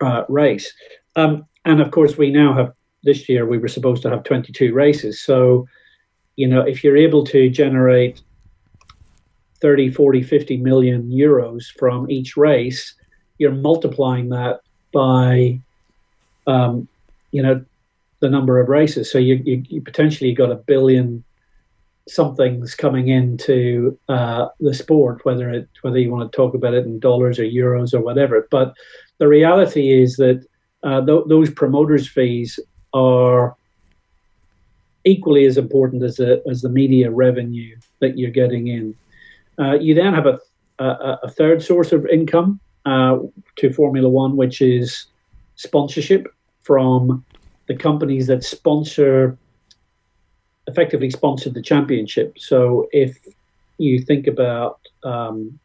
[0.00, 0.72] uh, race.
[1.16, 2.72] Um, and of course, we now have
[3.04, 5.20] this year, we were supposed to have 22 races.
[5.20, 5.66] So,
[6.36, 8.22] you know, if you're able to generate
[9.60, 12.94] 30, 40, 50 million euros from each race,
[13.38, 14.60] you're multiplying that
[14.92, 15.60] by,
[16.46, 16.88] um,
[17.32, 17.64] you know,
[18.20, 19.10] the number of races.
[19.10, 21.24] So you, you, you potentially got a billion
[22.08, 26.86] something's coming into uh, the sport, whether it whether you want to talk about it
[26.86, 28.48] in dollars or euros or whatever.
[28.50, 28.74] But
[29.18, 30.44] the reality is that
[30.82, 32.58] uh, th- those promoters' fees
[32.92, 33.56] are
[35.04, 38.94] equally as important as the as the media revenue that you're getting in.
[39.58, 40.38] Uh, you then have a,
[40.78, 43.18] a, a third source of income uh,
[43.56, 45.06] to Formula One, which is
[45.56, 46.28] sponsorship
[46.62, 47.24] from
[47.66, 49.36] the companies that sponsor
[50.68, 52.38] effectively sponsor the championship.
[52.38, 53.16] So if
[53.78, 55.58] you think about um,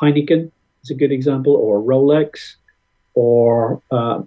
[0.00, 0.50] Heineken
[0.82, 2.56] is a good example, or Rolex,
[3.14, 4.22] or uh,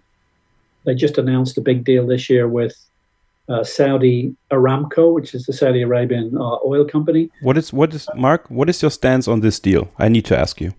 [0.85, 2.75] they just announced a big deal this year with
[3.49, 7.29] uh, Saudi Aramco, which is the Saudi Arabian uh, oil company.
[7.41, 8.49] What is what is Mark?
[8.49, 9.89] What is your stance on this deal?
[9.97, 10.73] I need to ask you.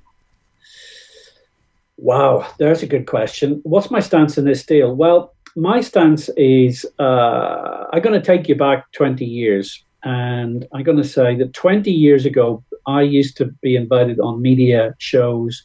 [1.96, 3.61] Wow, there's a good question.
[3.64, 4.94] What's my stance in this deal?
[4.94, 9.85] Well, my stance is uh, I'm going to take you back 20 years.
[10.02, 14.40] And I'm going to say that 20 years ago, I used to be invited on
[14.40, 15.62] media shows,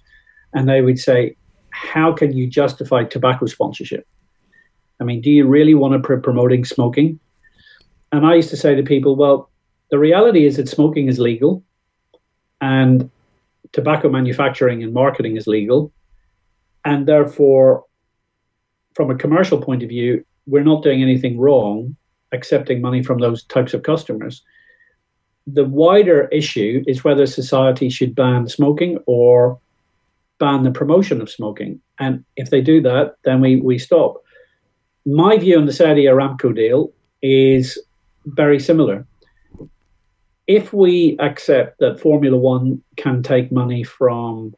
[0.54, 1.38] and they would say,
[1.70, 4.06] How can you justify tobacco sponsorship?
[4.99, 7.19] I mean, do you really want to be promoting smoking?
[8.12, 9.49] And I used to say to people, Well,
[9.91, 11.63] the reality is that smoking is legal,
[12.62, 13.10] and
[13.71, 15.91] tobacco manufacturing and marketing is legal.
[16.86, 17.84] And therefore,
[18.93, 21.95] from a commercial point of view, we're not doing anything wrong
[22.31, 24.43] accepting money from those types of customers.
[25.47, 29.60] The wider issue is whether society should ban smoking or
[30.39, 31.81] ban the promotion of smoking.
[32.00, 34.21] And if they do that, then we, we stop.
[35.06, 36.91] My view on the Saudi Aramco deal
[37.21, 37.77] is
[38.25, 39.06] very similar.
[40.47, 44.56] If we accept that Formula One can take money from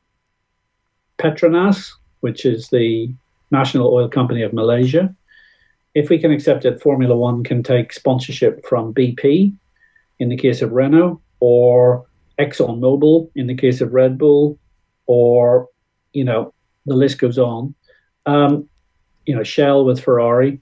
[1.18, 1.92] Petronas,
[2.22, 3.14] which is the
[3.52, 5.14] National Oil Company of Malaysia.
[5.96, 9.56] If we can accept that Formula One can take sponsorship from BP
[10.20, 12.06] in the case of Renault, or
[12.40, 14.58] ExxonMobil in the case of Red Bull,
[15.06, 15.70] or,
[16.14, 16.54] you know,
[16.86, 17.74] the list goes on.
[18.26, 18.68] Um,
[19.28, 20.60] you know, Shell with Ferrari.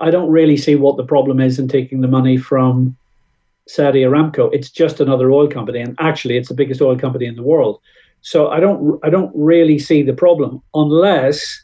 [0.00, 2.96] I don't really see what the problem is in taking the money from
[3.66, 4.48] Saudi Aramco.
[4.52, 7.80] It's just another oil company, and actually, it's the biggest oil company in the world.
[8.20, 11.62] So I don't I don't really see the problem unless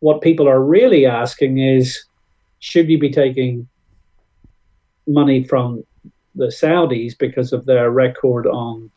[0.00, 2.04] what people are really asking is
[2.58, 3.68] should you be taking
[5.06, 5.84] money from
[6.34, 8.90] the Saudis because of their record on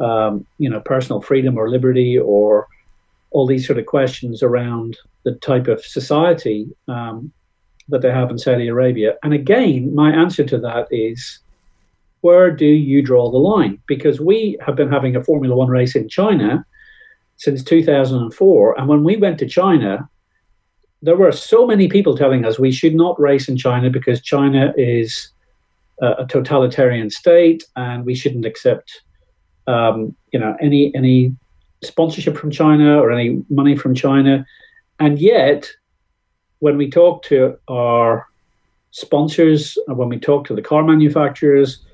[0.00, 2.68] um, you know personal freedom or liberty or
[3.32, 7.32] all these sort of questions around the type of society um,
[7.88, 9.16] that they have in Saudi Arabia.
[9.22, 11.40] And again, my answer to that is
[12.20, 13.80] where do you draw the line?
[13.86, 16.64] Because we have been having a Formula One race in China
[17.36, 18.78] since 2004.
[18.78, 20.08] And when we went to China,
[21.02, 24.72] there were so many people telling us we should not race in China because China
[24.76, 25.32] is
[26.00, 29.02] a, totalitarian state and we shouldn't accept
[29.66, 31.34] um, you know any any
[31.82, 34.46] sponsorship from China or any money from China.
[34.98, 35.68] And yet,
[36.60, 38.26] when we talk to our
[38.92, 41.84] sponsors, and when we talk to the car manufacturers,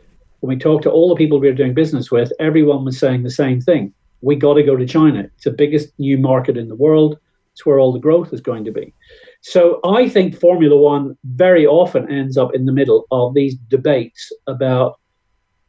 [0.40, 3.22] when we talk to all the people we are doing business with, everyone was saying
[3.22, 3.94] the same thing.
[4.20, 5.20] We got to go to China.
[5.20, 7.18] It's the biggest new market in the world.
[7.52, 8.94] It's where all the growth is going to be.
[9.40, 14.32] So I think Formula One very often ends up in the middle of these debates
[14.46, 15.00] about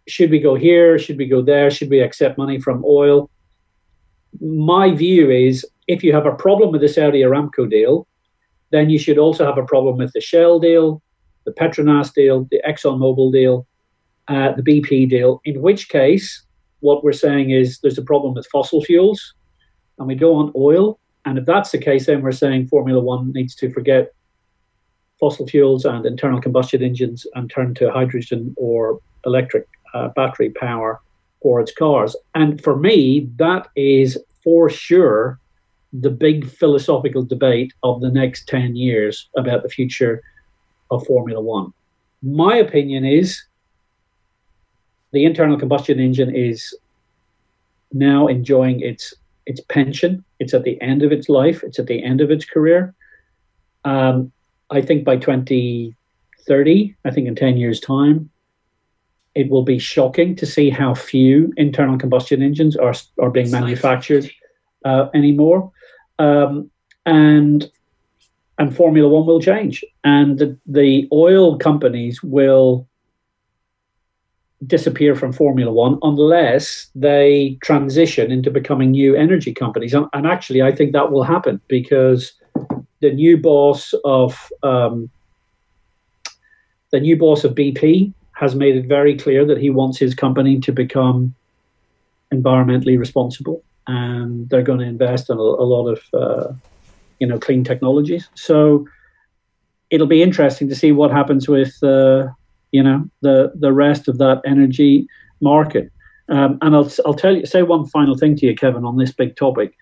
[0.07, 3.29] should we go here, should we go there, should we accept money from oil.
[4.39, 8.07] My view is if you have a problem with the Saudi Aramco deal,
[8.71, 11.01] then you should also have a problem with the Shell deal,
[11.45, 13.67] the Petronas deal, the ExxonMobil deal,
[14.27, 16.43] uh, the BP deal, in which case,
[16.81, 19.33] what we're saying is there's a problem with fossil fuels
[19.97, 20.99] and we don't want oil.
[21.25, 24.13] And if that's the case, then we're saying Formula One needs to forget
[25.19, 31.01] fossil fuels and internal combustion engines and turn to hydrogen or electric uh, battery power
[31.41, 32.15] for its cars.
[32.35, 35.39] And for me, that is for sure
[35.93, 40.21] the big philosophical debate of the next 10 years about the future
[40.91, 41.73] of Formula One.
[42.21, 43.43] My opinion is
[45.11, 46.75] the internal combustion engine is
[47.91, 49.13] now enjoying its
[49.45, 50.23] its pension.
[50.39, 51.63] It's at the end of its life.
[51.63, 52.93] It's at the end of its career.
[53.83, 54.31] Um,
[54.69, 58.29] I think by 2030, I think in 10 years' time,
[59.35, 64.29] it will be shocking to see how few internal combustion engines are are being manufactured
[64.85, 65.71] uh, anymore,
[66.17, 66.69] um,
[67.05, 67.69] and
[68.57, 72.87] and Formula One will change, and the, the oil companies will
[74.67, 79.93] disappear from Formula One unless they transition into becoming new energy companies.
[79.93, 82.33] And, and actually, I think that will happen because
[82.99, 85.09] the new boss of um,
[86.91, 90.59] the new boss of BP has made it very clear that he wants his company
[90.61, 91.35] to become
[92.33, 96.53] environmentally responsible, and they're going to invest in a, a lot of uh,
[97.19, 98.29] you know clean technologies.
[98.35, 98.87] So
[99.89, 101.83] it'll be interesting to see what happens with.
[101.83, 102.29] Uh,
[102.71, 105.07] you know the the rest of that energy
[105.41, 105.91] market.
[106.29, 109.11] Um, and I'll I'll tell you say one final thing to you, Kevin, on this
[109.11, 109.75] big topic.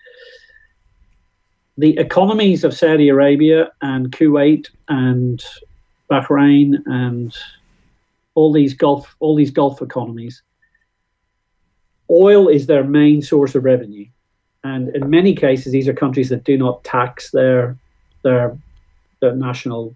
[1.76, 5.44] The economies of Saudi Arabia and Kuwait and
[6.10, 7.36] Bahrain and
[8.34, 10.42] all these Gulf all these Gulf economies,
[12.10, 14.06] oil is their main source of revenue,
[14.64, 17.76] and in many cases, these are countries that do not tax their
[18.22, 18.56] their
[19.20, 19.94] their national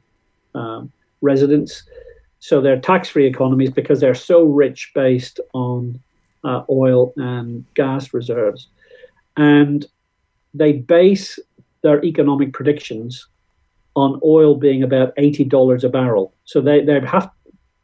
[0.55, 1.85] um, residents.
[2.41, 6.01] So they're tax free economies because they're so rich based on
[6.45, 8.69] uh, oil and gas reserves.
[9.37, 9.87] And
[10.53, 11.39] they base
[11.83, 13.27] their economic predictions
[13.95, 16.35] on oil being about $80 a barrel.
[16.45, 17.31] So they, they have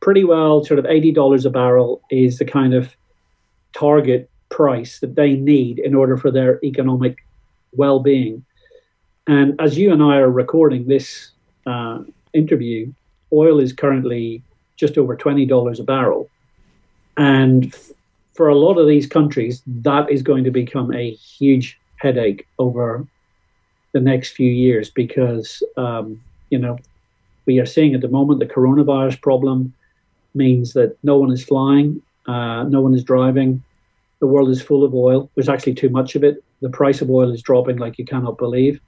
[0.00, 2.94] pretty well sort of $80 a barrel is the kind of
[3.72, 7.18] target price that they need in order for their economic
[7.72, 8.44] well being.
[9.26, 11.32] And as you and I are recording this
[11.66, 12.00] uh,
[12.32, 12.92] interview,
[13.32, 14.42] oil is currently
[14.76, 16.30] just over $20 a barrel.
[17.16, 17.90] And f-
[18.34, 23.06] for a lot of these countries, that is going to become a huge headache over
[23.92, 26.78] the next few years because, um, you know,
[27.46, 29.74] we are seeing at the moment the coronavirus problem
[30.38, 33.62] means that no one is flying, uh, no one is driving.
[34.20, 35.30] The world is full of oil.
[35.34, 36.42] There's actually too much of it.
[36.60, 38.80] The price of oil is dropping like you cannot believe.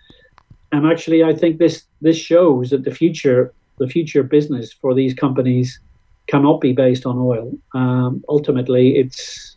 [0.73, 5.15] And actually, I think this this shows that the future the future business for these
[5.15, 5.81] companies
[6.27, 7.53] cannot be based on oil.
[7.75, 9.57] Um, ultimately, it's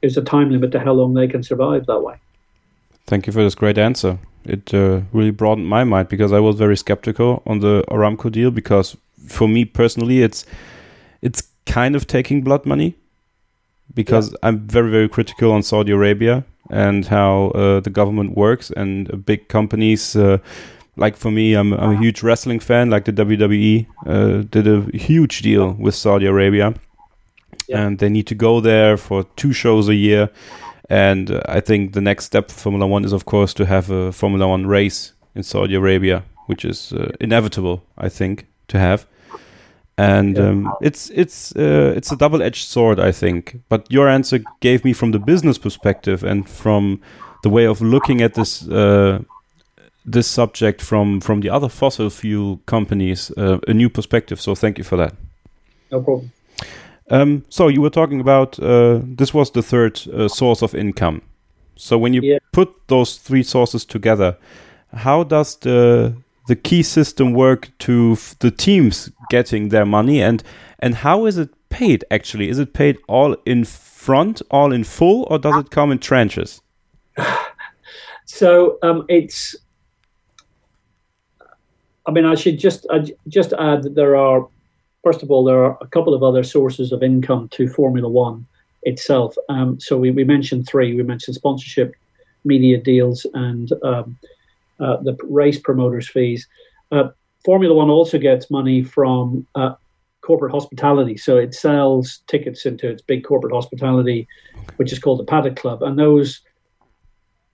[0.00, 2.16] there's a time limit to how long they can survive that way.
[3.06, 4.18] Thank you for this great answer.
[4.44, 8.50] It uh, really broadened my mind because I was very skeptical on the Aramco deal
[8.50, 8.96] because
[9.28, 10.44] for me personally, it's
[11.22, 12.94] it's kind of taking blood money
[13.94, 14.38] because yeah.
[14.42, 19.16] I'm very very critical on Saudi Arabia and how uh, the government works and uh,
[19.16, 20.38] big companies uh,
[20.96, 22.90] like for me, I'm, I'm a huge wrestling fan.
[22.90, 26.74] Like the WWE uh, did a huge deal with Saudi Arabia,
[27.66, 27.86] Yeah.
[27.86, 30.28] and they need to go there for two shows a year.
[30.90, 33.90] And uh, I think the next step for Formula One is, of course, to have
[33.90, 39.06] a Formula One race in Saudi Arabia, which is uh, inevitable, I think, to have.
[39.98, 43.60] And um, it's it's uh, it's a double-edged sword, I think.
[43.68, 47.00] But your answer gave me, from the business perspective and from
[47.42, 49.18] the way of looking at this uh,
[50.10, 54.40] this subject from from the other fossil fuel companies, uh, a new perspective.
[54.40, 55.14] So thank you for that.
[55.90, 56.30] No problem.
[57.10, 61.20] Um, so you were talking about uh, this was the third uh, source of income.
[61.76, 62.38] So when you Yeah.
[62.52, 64.36] put those three sources together,
[64.94, 66.14] how does the
[66.48, 70.42] the key system work to the teams getting their money and
[70.78, 72.48] and how is it paid actually?
[72.48, 76.60] Is it paid all in front, all in full, or does it come in tranches?
[78.24, 79.54] So um, it's.
[82.06, 84.48] I mean, I should just I just add that there are,
[85.04, 88.46] first of all, there are a couple of other sources of income to Formula One
[88.84, 89.34] itself.
[89.50, 90.94] Um, so we, we mentioned three.
[90.94, 91.94] We mentioned sponsorship,
[92.44, 94.16] media deals, and um,
[94.82, 96.46] uh, the race promoters' fees.
[96.90, 97.08] Uh,
[97.44, 99.74] Formula One also gets money from uh,
[100.22, 101.16] corporate hospitality.
[101.16, 104.26] So it sells tickets into its big corporate hospitality,
[104.76, 106.40] which is called the Paddock Club, and those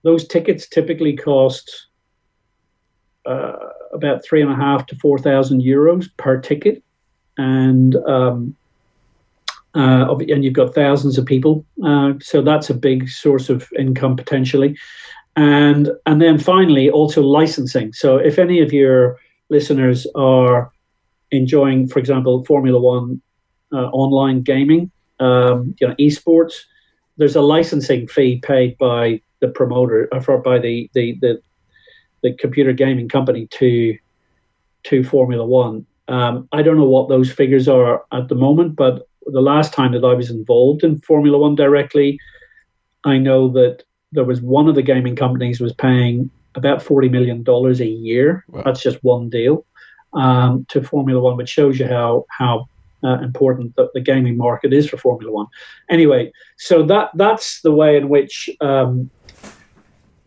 [0.03, 1.87] those tickets typically cost
[3.25, 3.57] uh,
[3.93, 6.83] about three and a half to four thousand euros per ticket,
[7.37, 8.55] and um,
[9.75, 14.15] uh, and you've got thousands of people, uh, so that's a big source of income
[14.15, 14.75] potentially,
[15.35, 17.93] and and then finally also licensing.
[17.93, 19.17] So if any of your
[19.49, 20.71] listeners are
[21.31, 23.21] enjoying, for example, Formula One
[23.71, 26.53] uh, online gaming, um, you know, esports,
[27.17, 31.41] there's a licensing fee paid by the promoter or by the, the the
[32.21, 33.97] the computer gaming company to
[34.83, 35.85] to Formula One.
[36.07, 39.91] Um, I don't know what those figures are at the moment, but the last time
[39.91, 42.19] that I was involved in Formula One directly,
[43.03, 47.43] I know that there was one of the gaming companies was paying about forty million
[47.43, 48.43] dollars a year.
[48.47, 48.63] Wow.
[48.65, 49.65] That's just one deal
[50.13, 52.67] um, to Formula One, which shows you how how
[53.03, 55.47] uh, important the, the gaming market is for Formula One.
[55.89, 59.09] Anyway, so that that's the way in which um,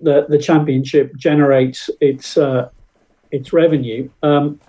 [0.00, 2.68] the the championship generates its uh,
[3.30, 4.08] its revenue.
[4.22, 4.60] Um,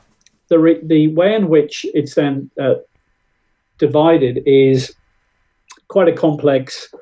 [0.47, 2.75] the re- the way in which it's then uh,
[3.77, 4.93] divided is
[5.87, 6.93] quite a complex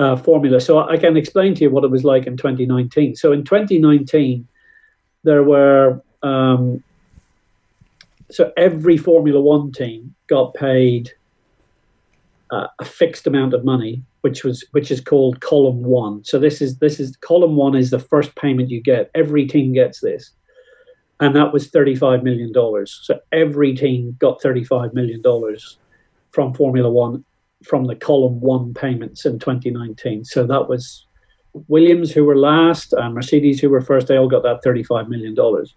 [0.00, 0.60] uh, formula.
[0.60, 3.16] So I can explain to you what it was like in 2019.
[3.16, 4.48] So in 2019,
[5.24, 6.82] there were um,
[8.30, 11.12] so every Formula One team got paid
[12.50, 16.24] uh, a fixed amount of money, which was which is called column one.
[16.24, 19.10] So this is this is column one is the first payment you get.
[19.14, 20.30] Every team gets this,
[21.20, 23.00] and that was thirty five million dollars.
[23.02, 25.76] So every team got thirty five million dollars
[26.30, 27.24] from Formula One
[27.64, 30.24] from the column one payments in 2019.
[30.24, 31.06] So that was
[31.68, 34.06] Williams who were last, and Mercedes who were first.
[34.06, 35.74] They all got that 35 million dollars.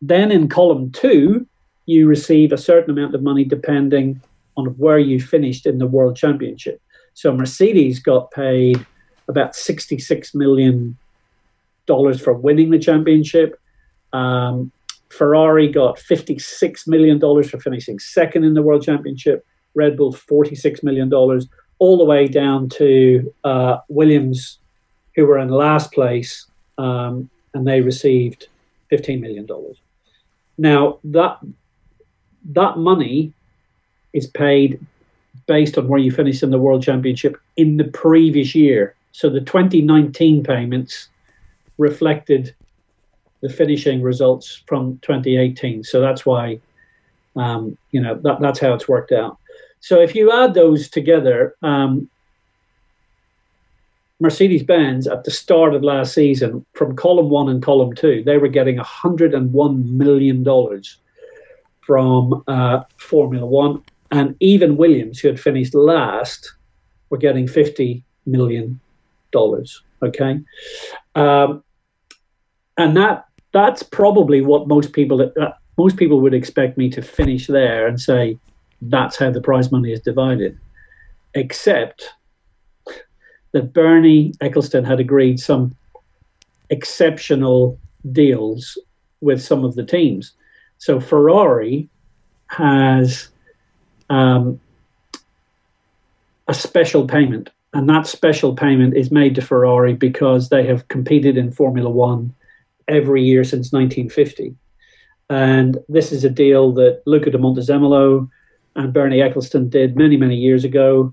[0.00, 1.46] Then in column two,
[1.86, 4.20] you receive a certain amount of money depending
[4.56, 6.80] on where you finished in the World Championship.
[7.14, 8.84] So Mercedes got paid
[9.28, 10.96] about 66 million
[11.86, 13.60] dollars for winning the championship.
[14.12, 14.72] Um,
[15.08, 19.46] Ferrari got 56 million dollars for finishing second in the World Championship.
[19.76, 21.46] Red Bull 46 million dollars,
[21.78, 24.58] all the way down to uh, Williams,
[25.14, 26.46] who were in last place,
[26.78, 28.48] um, and they received
[28.90, 29.76] 15 million dollars.
[30.58, 31.38] Now that
[32.50, 33.32] that money
[34.12, 34.80] is paid
[35.46, 38.94] based on where you finished in the World Championship in the previous year.
[39.12, 41.08] So the 2019 payments
[41.78, 42.54] reflected
[43.42, 45.84] the finishing results from 2018.
[45.84, 46.58] So that's why,
[47.36, 49.38] um, you know, that, that's how it's worked out.
[49.86, 52.10] So if you add those together, um,
[54.18, 58.36] Mercedes Benz at the start of last season, from column one and column two, they
[58.36, 60.82] were getting $101 million
[61.82, 63.80] from uh, Formula One.
[64.10, 66.52] And even Williams, who had finished last,
[67.10, 68.80] were getting $50 million.
[69.36, 70.40] Okay.
[71.14, 71.62] Um,
[72.76, 77.46] and that that's probably what most people uh, most people would expect me to finish
[77.46, 78.36] there and say
[78.82, 80.58] that's how the prize money is divided.
[81.34, 82.12] Except
[83.52, 85.74] that Bernie Ecclestone had agreed some
[86.70, 87.78] exceptional
[88.12, 88.78] deals
[89.20, 90.32] with some of the teams.
[90.78, 91.88] So Ferrari
[92.48, 93.28] has
[94.10, 94.60] um,
[96.48, 101.36] a special payment, and that special payment is made to Ferrari because they have competed
[101.36, 102.34] in Formula One
[102.88, 104.54] every year since 1950.
[105.28, 108.28] And this is a deal that Luca de Montezemolo
[108.76, 111.12] and Bernie Ecclestone did many, many years ago.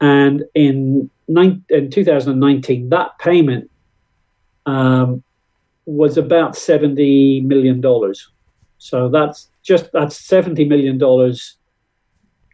[0.00, 3.70] And in, in 2019, that payment
[4.66, 5.22] um,
[5.86, 7.82] was about $70 million.
[8.78, 11.34] So that's just that's $70 million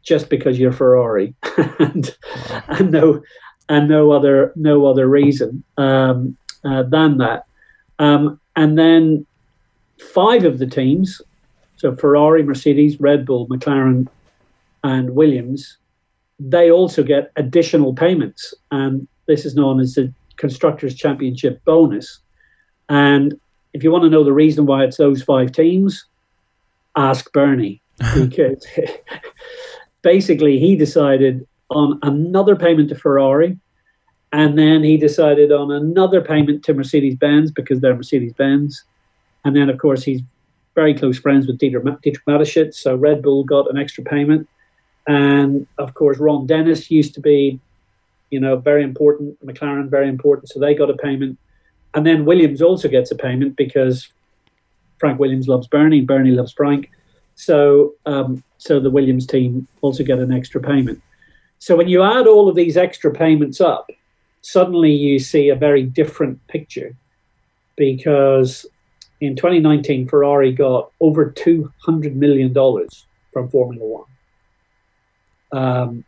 [0.03, 1.34] just because you're Ferrari
[1.78, 2.16] and,
[2.68, 3.22] and no
[3.68, 7.46] and no other no other reason um, uh, than that.
[7.98, 9.26] Um, and then
[9.98, 11.22] five of the teams,
[11.76, 14.09] so Ferrari, Mercedes, Red Bull, McLaren,
[14.85, 15.78] and Williams,
[16.39, 22.20] they also get additional payments, and this is known as the Constructors Championship bonus.
[22.89, 23.39] And
[23.74, 26.05] if you want to know the reason why it's those five teams,
[26.97, 27.80] ask Bernie
[28.14, 28.66] because
[30.03, 33.59] basically he decided on another payment to Ferrari,
[34.33, 38.83] and then he decided on another payment to Mercedes Benz because they're Mercedes Benz,
[39.45, 40.22] and then of course he's
[40.74, 44.49] very close friends with Dietrich, Dietrich Mateschitz, so Red Bull got an extra payment,
[45.07, 47.59] and of course Ron Dennis used to be,
[48.30, 49.44] you know, very important.
[49.44, 51.38] McLaren very important, so they got a payment,
[51.94, 54.09] and then Williams also gets a payment because
[54.98, 56.90] Frank Williams loves Bernie, Bernie loves Frank.
[57.34, 61.03] So, um, so the Williams team also get an extra payment.
[61.59, 63.90] So when you add all of these extra payments up,
[64.42, 66.94] suddenly you see a very different picture
[67.76, 68.66] because
[69.20, 74.11] in 2019 Ferrari got over 200 million dollars from Formula One
[75.53, 76.05] um,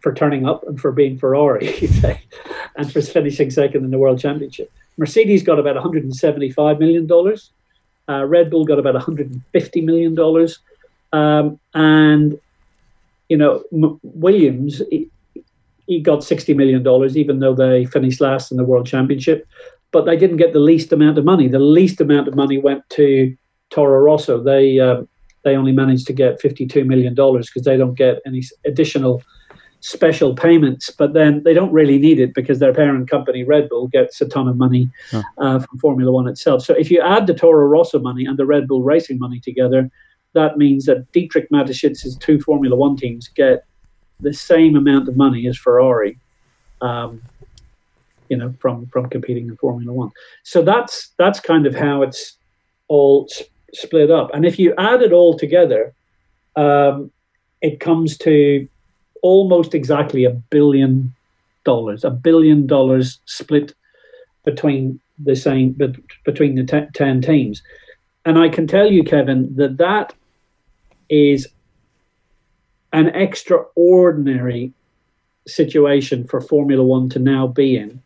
[0.00, 1.68] for turning up and for being Ferrari,
[2.76, 4.72] and for finishing second in the World Championship.
[4.96, 7.50] Mercedes got about 175 million dollars
[8.10, 10.58] uh, Red Bull got about 150 million dollars,
[11.12, 12.38] um, and
[13.28, 15.08] you know M- Williams he,
[15.86, 19.46] he, got 60 million dollars, even though they finished last in the World Championship.
[19.92, 21.46] But they didn't get the least amount of money.
[21.46, 23.36] The least amount of money went to
[23.70, 24.42] Toro Rosso.
[24.42, 25.08] They um,
[25.42, 29.22] they only managed to get 52 million dollars because they don't get any additional
[29.80, 33.88] special payments, but then they don't really need it because their parent company, Red Bull,
[33.88, 34.90] gets a ton of money
[35.38, 36.62] uh, from Formula One itself.
[36.62, 39.90] So if you add the Toro Rosso money and the Red Bull Racing money together,
[40.34, 43.64] that means that Dietrich Mateschitz's two Formula One teams get
[44.20, 46.18] the same amount of money as Ferrari.
[46.82, 47.22] Um,
[48.28, 50.10] you know, from from competing in Formula One.
[50.44, 52.36] So that's that's kind of how it's
[52.86, 53.28] all
[53.74, 54.30] split up.
[54.34, 55.94] And if you add it all together,
[56.56, 57.10] um,
[57.62, 58.68] it comes to
[59.22, 61.14] almost exactly a billion
[61.64, 63.74] dollars, a billion dollars split
[64.44, 65.78] between the same
[66.24, 67.62] between the ten teams,
[68.24, 70.14] and I can tell you, Kevin, that that
[71.10, 71.48] is
[72.92, 74.72] an extraordinary
[75.46, 78.02] situation for Formula One to now be in,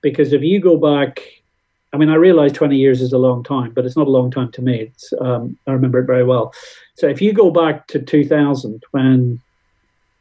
[0.00, 1.20] because if you go back.
[1.92, 4.30] I mean, I realize 20 years is a long time, but it's not a long
[4.30, 4.92] time to me.
[5.20, 6.54] Um, I remember it very well.
[6.94, 9.40] So if you go back to 2000, when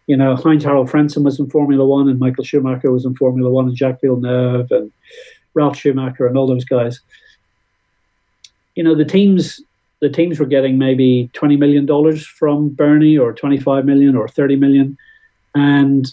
[0.10, 3.48] you know, Heinz Harald Frentzen was in Formula One, and Michael Schumacher was in Formula
[3.52, 4.92] One, and Jacques Villeneuve, and
[5.54, 7.00] Ralf Schumacher, and all those guys.
[8.74, 9.62] You know, the teams
[10.02, 14.28] the teams were getting maybe twenty million dollars from Bernie, or twenty five million, or
[14.28, 14.98] thirty million,
[15.54, 16.12] and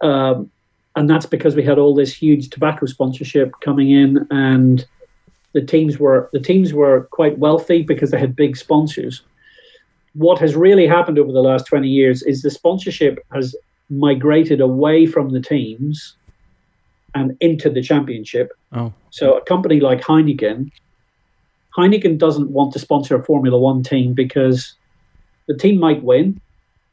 [0.00, 0.50] um,
[0.96, 4.84] and that's because we had all this huge tobacco sponsorship coming in, and
[5.56, 9.22] the teams were the teams were quite wealthy because they had big sponsors
[10.16, 13.54] what has really happened over the last 20 years is the sponsorship has
[13.90, 16.16] migrated away from the teams
[17.14, 18.52] and into the championship.
[18.72, 18.92] Oh.
[19.10, 20.70] So a company like Heineken,
[21.76, 24.74] Heineken doesn't want to sponsor a Formula One team because
[25.48, 26.40] the team might win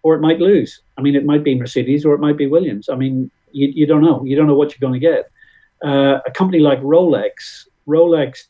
[0.03, 0.81] or it might lose.
[0.97, 2.89] I mean, it might be Mercedes or it might be Williams.
[2.89, 4.21] I mean, you, you don't know.
[4.25, 5.31] You don't know what you're going to get.
[5.81, 8.47] Uh, a company like Rolex, Rolex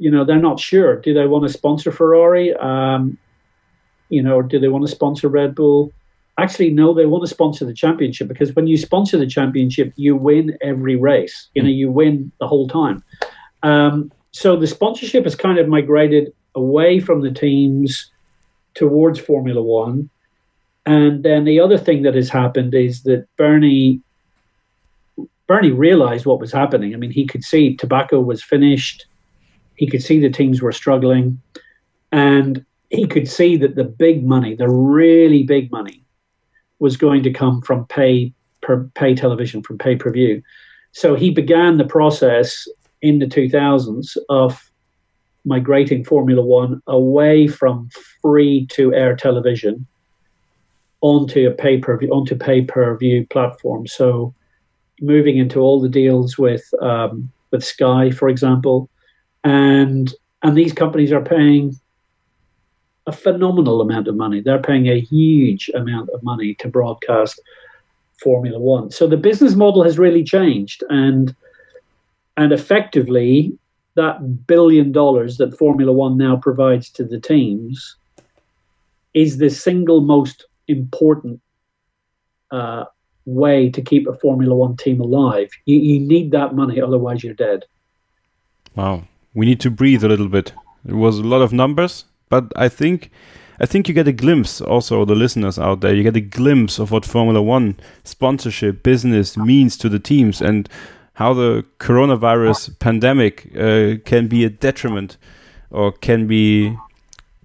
[0.00, 0.96] you know, they're not sure.
[0.96, 2.54] Do they want to sponsor Ferrari?
[2.54, 3.18] Um,
[4.08, 5.92] you know, do they want to sponsor Red Bull?
[6.38, 10.16] Actually, no, they want to sponsor the championship because when you sponsor the championship, you
[10.16, 11.48] win every race.
[11.54, 13.04] You know, you win the whole time.
[13.62, 18.10] Um, so the sponsorship has kind of migrated away from the teams
[18.74, 20.08] towards Formula One.
[20.86, 24.00] And then the other thing that has happened is that Bernie
[25.46, 26.94] Bernie realized what was happening.
[26.94, 29.06] I mean, he could see tobacco was finished.
[29.80, 31.40] He could see the teams were struggling,
[32.12, 36.04] and he could see that the big money, the really big money,
[36.80, 40.42] was going to come from pay per pay television, from pay per view.
[40.92, 42.68] So he began the process
[43.00, 44.70] in the 2000s of
[45.46, 47.88] migrating Formula One away from
[48.20, 49.86] free to air television
[51.00, 53.86] onto a pay per view onto pay per view platform.
[53.86, 54.34] So
[55.00, 58.89] moving into all the deals with um, with Sky, for example,
[59.44, 60.12] and
[60.42, 61.78] and these companies are paying
[63.06, 64.40] a phenomenal amount of money.
[64.40, 67.40] They're paying a huge amount of money to broadcast
[68.22, 68.90] Formula One.
[68.90, 71.34] So the business model has really changed, and
[72.36, 73.58] and effectively
[73.96, 77.96] that billion dollars that Formula One now provides to the teams
[79.14, 81.40] is the single most important
[82.50, 82.84] uh,
[83.24, 85.50] way to keep a Formula One team alive.
[85.64, 87.64] You, you need that money, otherwise you're dead.
[88.76, 90.52] Wow, we need to breathe a little bit.
[90.86, 93.10] It was a lot of numbers, but I think
[93.60, 96.78] I think you get a glimpse, also the listeners out there, you get a glimpse
[96.78, 100.66] of what Formula One sponsorship business means to the teams and
[101.14, 105.18] how the coronavirus pandemic uh, can be a detriment
[105.70, 106.74] or can be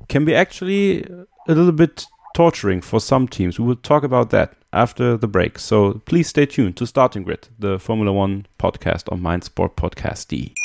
[0.07, 1.03] can be actually
[1.47, 3.59] a little bit torturing for some teams.
[3.59, 5.59] We will talk about that after the break.
[5.59, 10.64] So please stay tuned to Starting Grid, the Formula One podcast on meinsportpodcast.de.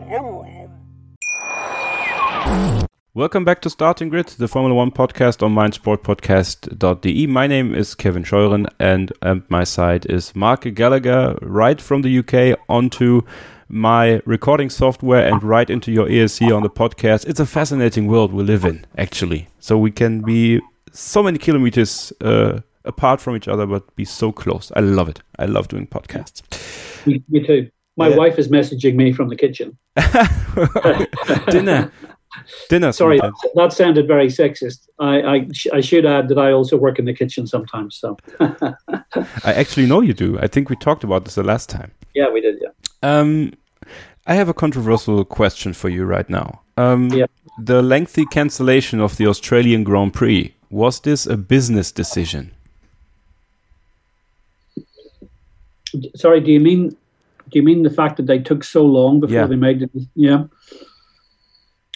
[3.13, 7.27] Welcome back to Starting Grid, the Formula One podcast on meinsportpodcast.de.
[7.27, 9.11] My name is Kevin Scheuren and
[9.49, 13.21] my side is Mark Gallagher, right from the UK onto
[13.67, 17.27] my recording software and right into your ears here on the podcast.
[17.27, 19.49] It's a fascinating world we live in, actually.
[19.59, 20.61] So we can be
[20.93, 24.71] so many kilometers uh, apart from each other, but be so close.
[24.77, 25.21] I love it.
[25.37, 26.41] I love doing podcasts.
[27.05, 27.69] Me, me too.
[27.97, 28.15] My Yeah.
[28.15, 29.77] wife is messaging me from the kitchen.
[31.51, 31.91] Dinner.
[32.69, 32.91] Dinner.
[32.91, 34.87] Sorry, that, that sounded very sexist.
[34.99, 37.95] I, I, sh- I should add that I also work in the kitchen sometimes.
[37.95, 40.39] So, I actually know you do.
[40.39, 41.91] I think we talked about this the last time.
[42.13, 42.55] yeah, we did.
[42.61, 42.69] Yeah.
[43.03, 43.53] Um,
[44.27, 46.61] I have a controversial question for you right now.
[46.77, 47.25] Um, Yeah.
[47.59, 52.51] The lengthy cancellation of the Australian Grand Prix was this a business decision?
[56.15, 56.89] Sorry, do you mean
[57.49, 59.47] do you mean the fact that they took so long before Yeah.
[59.47, 59.91] they made it?
[60.15, 60.45] Yeah.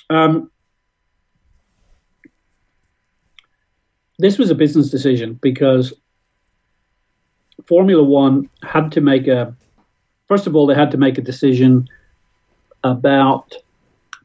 [0.10, 0.52] Um,
[4.20, 5.94] this was a business decision because
[7.66, 9.56] Formula One had to make a.
[10.28, 11.88] First of all, they had to make a decision
[12.84, 13.54] about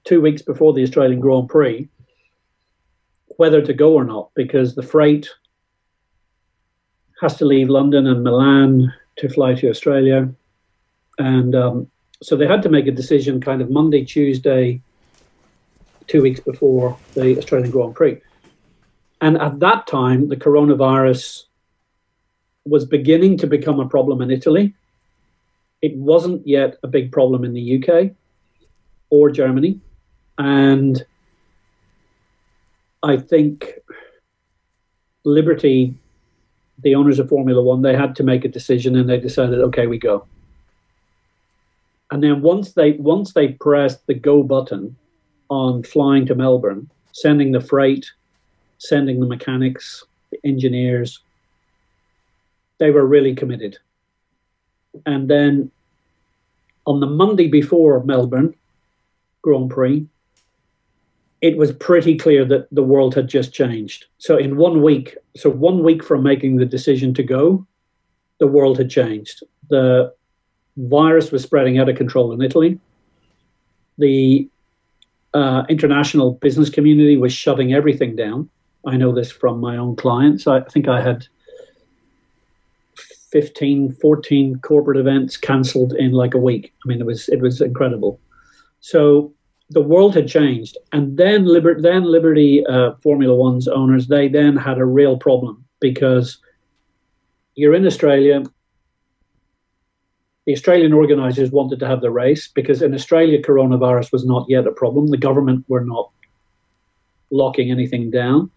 [0.05, 1.89] two weeks before the Australian Grand Prix
[3.41, 5.27] whether to go or not because the freight
[7.23, 10.29] has to leave London and Milan to fly to Australia.
[11.19, 11.91] And um,
[12.23, 14.83] so they had to make a decision kind of Monday, Tuesday,
[16.11, 18.21] two weeks before the Australian Grand Prix.
[19.21, 21.45] And at that time, the coronavirus
[22.65, 24.75] was beginning to become a problem in Italy.
[25.83, 28.11] It wasn't yet a big problem in the UK
[29.11, 29.81] or Germany.
[30.37, 31.05] And
[33.03, 33.75] I think
[35.25, 35.95] Liberty,
[36.81, 39.87] the owners of Formula One, they had to make a decision and they decided, okay,
[39.87, 40.27] we go.
[42.11, 44.97] And then once they once they pressed the go button
[45.51, 48.11] on flying to Melbourne, sending the freight,
[48.79, 51.21] sending the mechanics, the engineers,
[52.79, 53.77] they were really committed.
[55.05, 55.71] And then
[56.87, 58.55] on the Monday before Melbourne
[59.43, 60.07] Grand Prix,
[61.41, 64.07] it was pretty clear that the world had just changed.
[64.19, 67.67] So in one week, so one week from making the decision to go,
[68.39, 69.43] the world had changed.
[69.69, 70.15] The
[70.77, 72.79] virus was spreading out of control in Italy.
[73.99, 74.49] The
[75.35, 78.49] uh, international business community was shutting everything down.
[78.87, 80.47] I know this from my own clients.
[80.47, 81.27] I think I had
[83.31, 86.73] 15, 14 corporate events cancelled in like a week.
[86.85, 88.19] I mean, it was it was incredible.
[88.81, 89.33] So
[89.69, 94.57] the world had changed, and then Liber- then Liberty uh, Formula One's owners they then
[94.57, 96.39] had a real problem because
[97.55, 98.43] you're in Australia.
[100.47, 104.67] The Australian organisers wanted to have the race because in Australia coronavirus was not yet
[104.67, 105.09] a problem.
[105.09, 106.11] The government were not
[107.31, 108.51] locking anything down.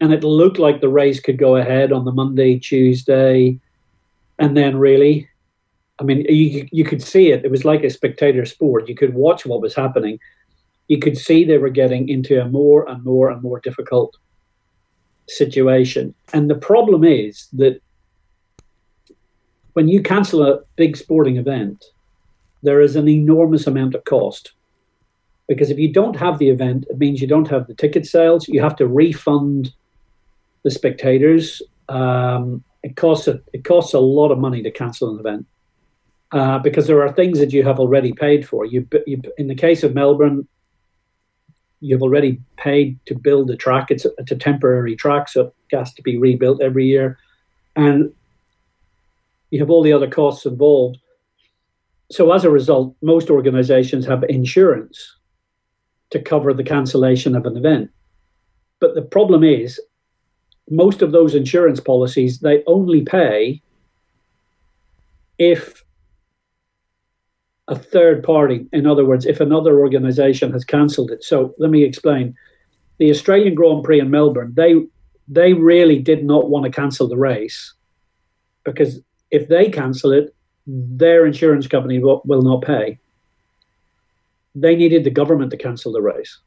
[0.00, 3.58] And it looked like the race could go ahead on the Monday, Tuesday,
[4.38, 5.28] and then really,
[6.00, 7.44] I mean, you, you could see it.
[7.44, 8.88] It was like a spectator sport.
[8.88, 10.18] You could watch what was happening.
[10.88, 14.16] You could see they were getting into a more and more and more difficult
[15.28, 16.14] situation.
[16.32, 17.80] And the problem is that
[19.74, 21.84] when you cancel a big sporting event,
[22.62, 24.52] there is an enormous amount of cost.
[25.46, 28.48] Because if you don't have the event, it means you don't have the ticket sales.
[28.48, 29.74] You have to refund
[30.62, 31.60] the spectators.
[31.88, 35.46] Um, it costs a, it costs a lot of money to cancel an event
[36.32, 38.64] uh, because there are things that you have already paid for.
[38.64, 40.48] You, you, in the case of Melbourne,
[41.80, 43.90] you've already paid to build the track.
[43.90, 47.18] It's a, it's a temporary track, so it has to be rebuilt every year,
[47.76, 48.12] and
[49.54, 50.98] you have all the other costs involved.
[52.10, 55.16] So as a result, most organisations have insurance
[56.10, 57.88] to cover the cancellation of an event.
[58.80, 59.80] But the problem is,
[60.68, 63.62] most of those insurance policies they only pay
[65.38, 65.84] if
[67.68, 68.66] a third party.
[68.72, 71.22] In other words, if another organisation has cancelled it.
[71.22, 72.34] So let me explain.
[72.98, 74.74] The Australian Grand Prix in Melbourne, they
[75.28, 77.72] they really did not want to cancel the race
[78.64, 79.00] because
[79.34, 80.34] if they cancel it,
[80.66, 82.98] their insurance company will, will not pay.
[84.54, 86.38] They needed the government to cancel the race.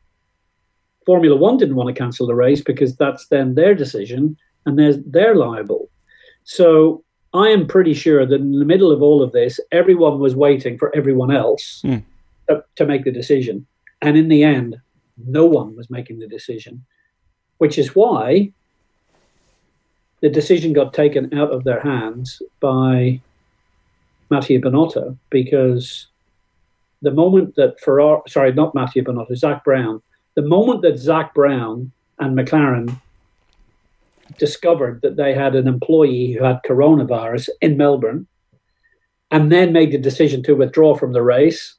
[1.05, 4.93] Formula One didn't want to cancel the race because that's then their decision and they're,
[5.05, 5.89] they're liable.
[6.45, 10.35] So I am pretty sure that in the middle of all of this, everyone was
[10.35, 12.01] waiting for everyone else mm.
[12.49, 13.67] to, to make the decision.
[14.01, 14.77] And in the end,
[15.17, 16.85] no one was making the decision,
[17.57, 18.53] which is why
[20.21, 23.21] the decision got taken out of their hands by
[24.29, 26.07] Mattia Binotto because
[27.01, 30.01] the moment that Ferrari, sorry, not Mattia Binotto, Zak Brown,
[30.35, 32.99] the moment that Zak Brown and McLaren
[34.37, 38.27] discovered that they had an employee who had coronavirus in Melbourne
[39.31, 41.75] and then made the decision to withdraw from the race,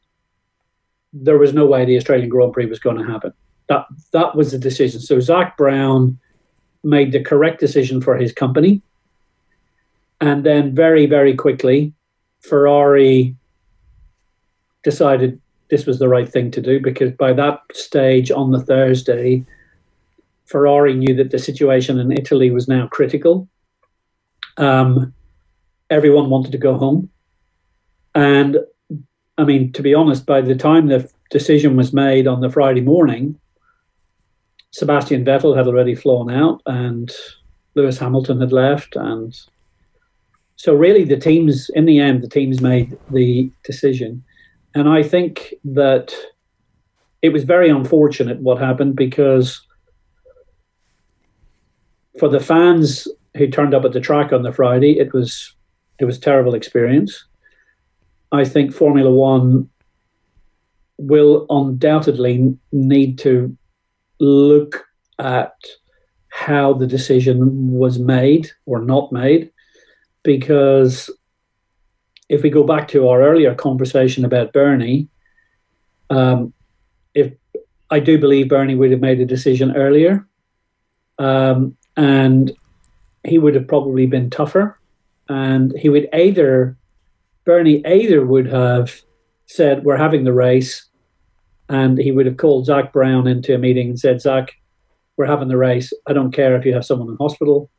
[1.13, 3.33] there was no way the Australian Grand Prix was going to happen.
[3.69, 5.01] That that was the decision.
[5.01, 6.19] So Zak Brown
[6.85, 8.81] made the correct decision for his company.
[10.21, 11.93] And then very, very quickly,
[12.41, 13.37] Ferrari
[14.83, 19.45] decided this was the right thing to do because by that stage on the Thursday,
[20.47, 23.49] Ferrari knew that the situation in Italy was now critical.
[24.57, 25.13] Um,
[25.91, 27.11] everyone wanted to go home.
[28.15, 28.59] And
[29.37, 32.81] I mean, to be honest, by the time the decision was made on the Friday
[32.81, 33.39] morning,
[34.71, 37.11] Sebastian Vettel had already flown out and
[37.75, 38.97] Lewis Hamilton had left.
[38.97, 39.39] And
[40.57, 44.23] so, really, the teams, in the end, the teams made the decision.
[44.75, 46.15] And I think that
[47.23, 49.61] it was very unfortunate what happened because
[52.19, 55.55] for the fans who turned up at the track on the Friday, it was
[55.99, 57.25] it was terrible experience.
[58.31, 59.69] I think Formula One
[60.99, 63.57] will undoubtedly need to
[64.21, 64.87] look
[65.19, 65.55] at
[66.29, 69.51] how the decision was made or not made,
[70.23, 71.11] because
[72.29, 75.09] if we go back to our earlier conversation about Bernie,
[76.11, 76.53] um,
[77.15, 77.33] if
[77.91, 80.27] I do believe Bernie would have made a decision earlier,
[81.19, 82.53] um, and
[83.25, 84.79] he would have probably been tougher,
[85.29, 86.77] and he would either
[87.45, 89.01] Bernie either would have
[89.47, 90.88] said, "We're having the race,"
[91.69, 94.55] and he would have called Zak Brown into a meeting and said, Zak,
[95.17, 95.93] we're having the race.
[96.07, 97.71] I don't care if you have someone in hospital.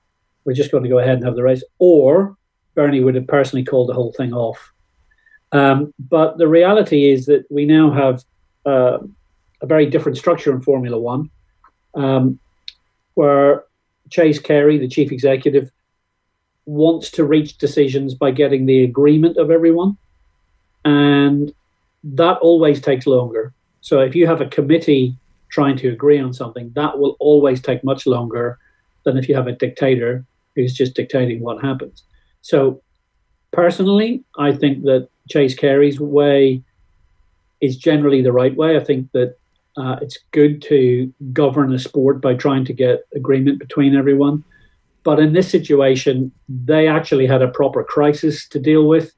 [0.46, 2.38] We're just going to go ahead and have the race." Or
[2.76, 4.72] Bernie would have personally called the whole thing off.
[5.52, 8.24] Um, but the reality is that we now have
[8.66, 9.00] uh,
[9.62, 11.30] a very different structure in Formula One,
[11.96, 12.40] um,
[13.16, 13.64] where
[14.10, 15.72] Chase Carey, the chief executive,
[16.66, 19.98] wants to reach decisions by getting the agreement of everyone.
[20.86, 21.52] And
[22.04, 23.54] that always takes longer.
[23.82, 25.16] So if you have a committee
[25.50, 28.58] trying to agree on something, that will always take much longer
[29.04, 30.26] than if you have a dictator
[30.56, 32.04] who's just dictating what happens.
[32.42, 32.82] So
[33.52, 36.62] personally, I think that Chase Carey's way
[37.62, 38.78] is generally the right way.
[38.78, 39.38] I think that
[39.78, 44.44] uh, it's good to govern a sport by trying to get agreement between everyone.
[45.04, 49.14] But in this situation, they actually had a proper crisis to deal with.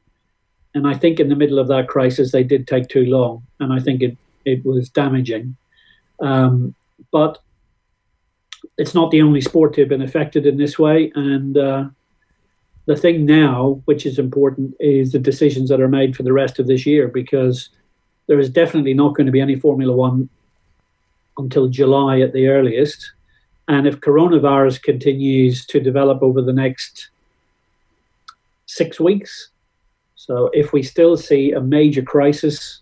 [0.73, 3.43] And I think in the middle of that crisis, they did take too long.
[3.59, 5.55] And I think it, it was damaging.
[6.19, 6.75] Um,
[7.11, 7.39] but
[8.77, 11.11] it's not the only sport to have been affected in this way.
[11.15, 11.85] And uh,
[12.85, 16.59] the thing now, which is important, is the decisions that are made for the rest
[16.59, 17.69] of this year because
[18.27, 20.29] there is definitely not going to be any Formula One
[21.37, 23.11] until July at the earliest.
[23.67, 27.09] And if coronavirus continues to develop over the next
[28.65, 29.49] six weeks,
[30.15, 32.81] so if we still see a major crisis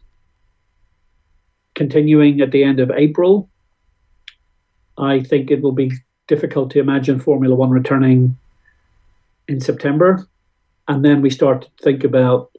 [1.80, 3.50] continuing at the end of April,
[4.98, 5.94] I think it will be
[6.28, 8.38] difficult to imagine Formula One returning
[9.48, 10.28] in September.
[10.90, 12.52] And then we start to think about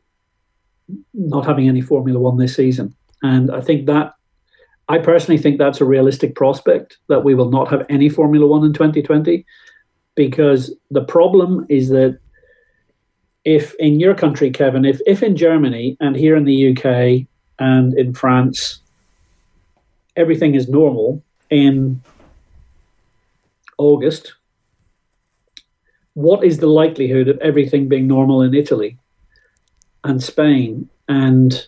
[1.13, 2.95] not having any Formula One this season.
[3.23, 4.15] And I think that,
[4.89, 8.65] I personally think that's a realistic prospect that we will not have any Formula One
[8.65, 9.45] in 2020
[10.15, 12.19] because the problem is that
[13.45, 17.27] if in your country, Kevin, if, if in Germany and here in the UK
[17.59, 18.81] and in France,
[20.17, 22.03] everything is normal in
[23.79, 24.35] August,
[26.15, 28.99] what is the likelihood of everything being normal in Italy
[30.05, 31.67] and Spain and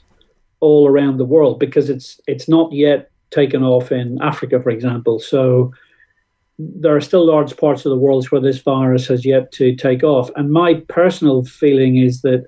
[0.60, 1.58] all around the world?
[1.58, 5.18] Because it's it's not yet taken off in Africa, for example.
[5.18, 5.72] So
[6.58, 10.04] there are still large parts of the world where this virus has yet to take
[10.04, 10.30] off.
[10.36, 12.46] And my personal feeling is that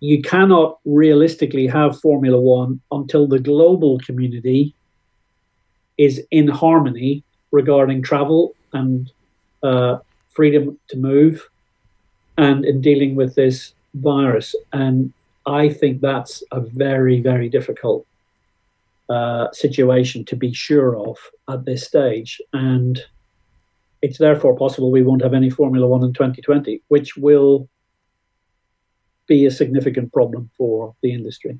[0.00, 4.74] you cannot realistically have Formula One until the global community
[5.98, 9.10] is in harmony regarding travel and
[9.62, 9.98] uh,
[10.30, 11.48] freedom to move
[12.38, 14.54] and in dealing with this virus.
[14.72, 15.12] And
[15.46, 18.06] I think that's a very, very difficult
[19.10, 21.18] uh, situation to be sure of
[21.50, 22.40] at this stage.
[22.54, 23.02] And
[24.00, 27.68] it's therefore possible we won't have any Formula One in 2020, which will
[29.30, 31.58] be a significant problem for the industry.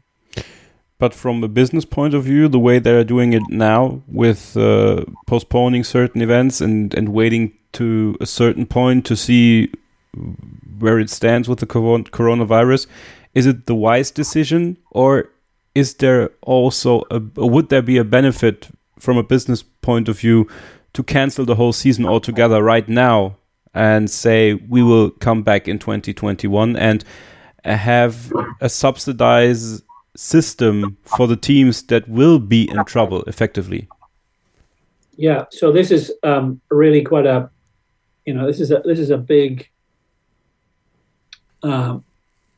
[0.98, 5.04] But from a business point of view, the way they're doing it now, with uh,
[5.26, 9.72] postponing certain events and, and waiting to a certain point to see
[10.78, 12.86] where it stands with the coronavirus,
[13.34, 15.30] is it the wise decision, or
[15.74, 18.68] is there also a, would there be a benefit
[18.98, 20.46] from a business point of view
[20.92, 23.36] to cancel the whole season altogether right now
[23.72, 27.04] and say we will come back in 2021 and
[27.64, 29.84] have a subsidized
[30.16, 33.88] system for the teams that will be in trouble effectively?
[35.16, 37.50] Yeah, so this is um, really quite a,
[38.24, 39.68] you know, this is a this is a big,
[41.62, 42.04] um,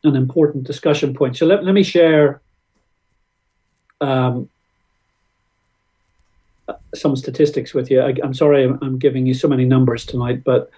[0.04, 1.36] an important discussion point.
[1.36, 2.40] So let, let me share
[4.00, 4.48] um,
[6.94, 8.00] some statistics with you.
[8.00, 10.70] I, am sorry, I'm, I'm, giving you so many numbers tonight, but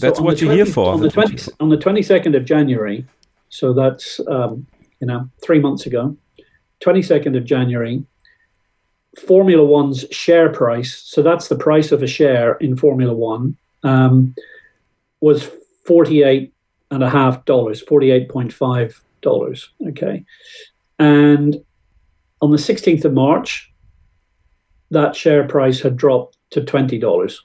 [0.00, 0.92] that's what you're 20, here for.
[0.92, 3.06] On the, 20, on the 22nd of January,
[3.54, 4.66] so that's um,
[5.00, 6.16] you know, three months ago,
[6.80, 8.02] 22nd of January,
[9.28, 14.34] Formula One's share price, so that's the price of a share in Formula One, um,
[15.20, 15.48] was
[15.86, 16.50] $48
[16.90, 19.68] and a half dollars, $48.5.
[19.88, 20.24] Okay.
[20.98, 21.64] And
[22.42, 23.72] on the 16th of March,
[24.90, 27.38] that share price had dropped to $20.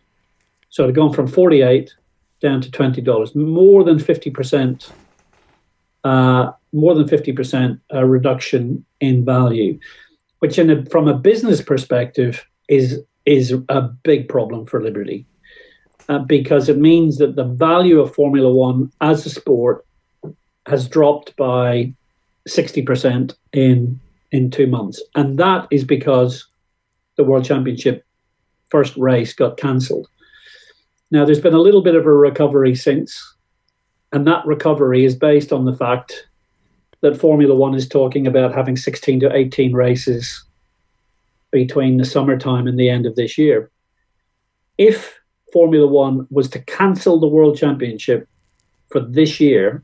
[0.69, 1.93] So it had gone from 48
[2.41, 4.91] down to $20, more than 50%
[6.03, 9.79] uh, more than 50% uh, reduction in value,
[10.39, 15.25] which in a, from a business perspective is, is a big problem for Liberty
[16.07, 19.85] uh, because it means that the value of Formula One as a sport
[20.65, 21.93] has dropped by
[22.47, 23.99] 60% in,
[24.31, 25.01] in two months.
[25.15, 26.47] And that is because
[27.15, 28.05] the World Championship
[28.69, 30.07] first race got cancelled.
[31.11, 33.35] Now, there's been a little bit of a recovery since,
[34.11, 36.27] and that recovery is based on the fact
[37.01, 40.45] that Formula One is talking about having 16 to 18 races
[41.51, 43.71] between the summertime and the end of this year.
[44.77, 45.19] If
[45.53, 48.27] Formula One was to cancel the World Championship
[48.89, 49.83] for this year,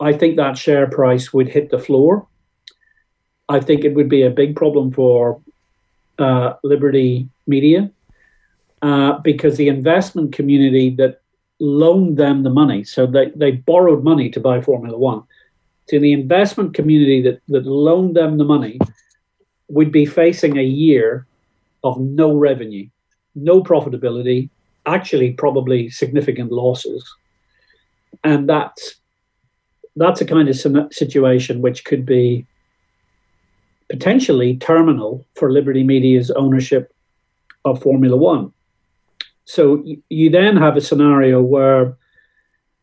[0.00, 2.26] I think that share price would hit the floor.
[3.48, 5.40] I think it would be a big problem for
[6.18, 7.90] uh, Liberty Media
[8.82, 11.20] uh, because the investment community that
[11.58, 15.22] loaned them the money, so they, they borrowed money to buy Formula One,
[15.88, 18.78] to the investment community that, that loaned them the money
[19.68, 21.26] would be facing a year
[21.84, 22.88] of no revenue,
[23.34, 24.50] no profitability,
[24.86, 27.04] actually probably significant losses.
[28.24, 28.96] And that's
[29.96, 32.46] that's a kind of situation which could be
[33.88, 36.92] potentially terminal for Liberty Media's ownership
[37.64, 38.52] of Formula One.
[39.46, 41.96] So you, then have a scenario where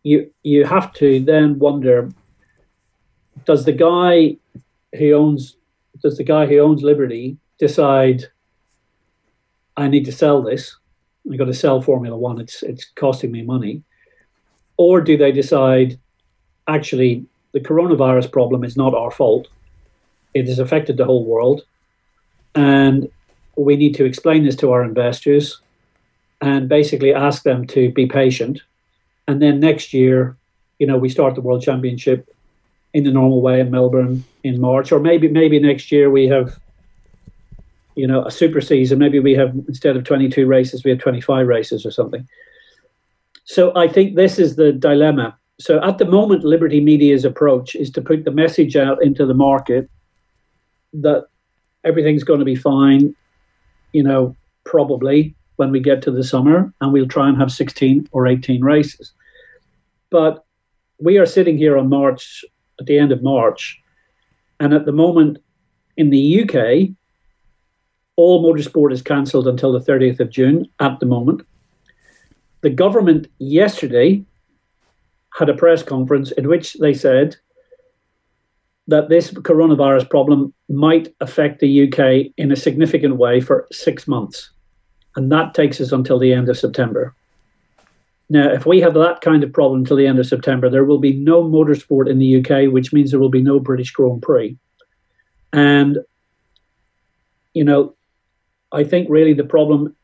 [0.04, 2.10] you you have to then wonder
[3.46, 4.38] does the guy
[4.98, 5.58] who owns
[6.02, 8.24] does the guy who owns Liberty decide
[9.76, 10.76] I need to sell this?
[11.32, 12.40] I got to sell Formula One.
[12.40, 13.84] It's it's costing me money,
[14.78, 16.00] or do they decide
[16.68, 19.50] actually the coronavirus problem is not our fault?
[20.34, 21.64] It has affected the whole world,
[22.56, 23.10] and
[23.58, 25.60] we need to explain this to our investors
[26.44, 28.62] and basically ask them to be patient.
[29.30, 30.36] And then next year,
[30.78, 32.30] you know, we start the World Championship
[32.94, 36.60] in the normal way in Melbourne in March, or maybe maybe next year we have,
[37.96, 39.00] you know, a super season.
[39.00, 42.28] Maybe we have instead of 22 races, we have 25 races or something.
[43.46, 45.38] So I think this is the dilemma.
[45.60, 49.34] So at the moment, Liberty Media's approach is to put the message out into the
[49.34, 49.90] market
[50.92, 51.28] that
[51.86, 53.16] everything's going to be fine,
[53.94, 54.36] you know,
[54.66, 58.64] probably when we get to the summer, and we'll try and have 16 or 18
[58.64, 59.14] races.
[60.10, 60.46] But
[61.00, 62.46] we are sitting here on March,
[62.80, 63.80] at the end of March,
[64.60, 65.38] and at the moment
[65.98, 66.90] in the UK,
[68.16, 71.42] all motorsport is cancelled until the 30th of June at the moment.
[72.62, 74.24] The government yesterday
[75.34, 77.36] had a press conference in which they said
[78.88, 84.52] that this coronavirus problem might affect the UK in a significant way for six months.
[85.16, 87.14] And that takes us until the end of September.
[88.30, 90.98] Now, if we have that kind of problem until the end of September, there will
[90.98, 94.58] be no motorsport in the UK, which means there will be no British Grand Prix.
[95.52, 96.00] And,
[97.54, 97.96] you know,
[98.72, 99.96] I think really the problem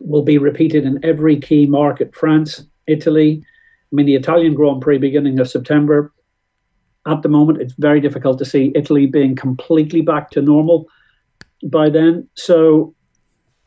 [0.00, 3.42] will be repeated in every key market France, Italy.
[3.90, 6.12] I mean, the Italian Grand Prix beginning of September,
[7.06, 10.86] at the moment, it's very difficult to see Italy being completely back to normal
[11.64, 12.28] by then.
[12.34, 12.94] So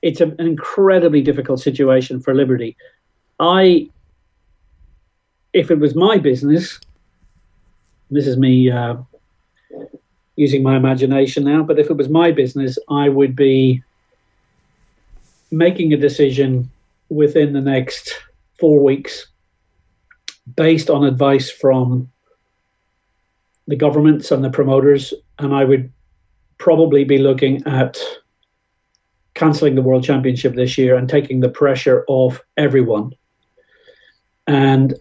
[0.01, 2.75] it's an incredibly difficult situation for Liberty.
[3.39, 3.89] I,
[5.53, 6.79] if it was my business,
[8.09, 8.97] this is me uh,
[10.35, 13.83] using my imagination now, but if it was my business, I would be
[15.51, 16.69] making a decision
[17.09, 18.13] within the next
[18.59, 19.27] four weeks
[20.55, 22.09] based on advice from
[23.67, 25.91] the governments and the promoters, and I would
[26.57, 27.97] probably be looking at
[29.41, 33.11] cancelling the World Championship this year and taking the pressure off everyone
[34.45, 34.93] and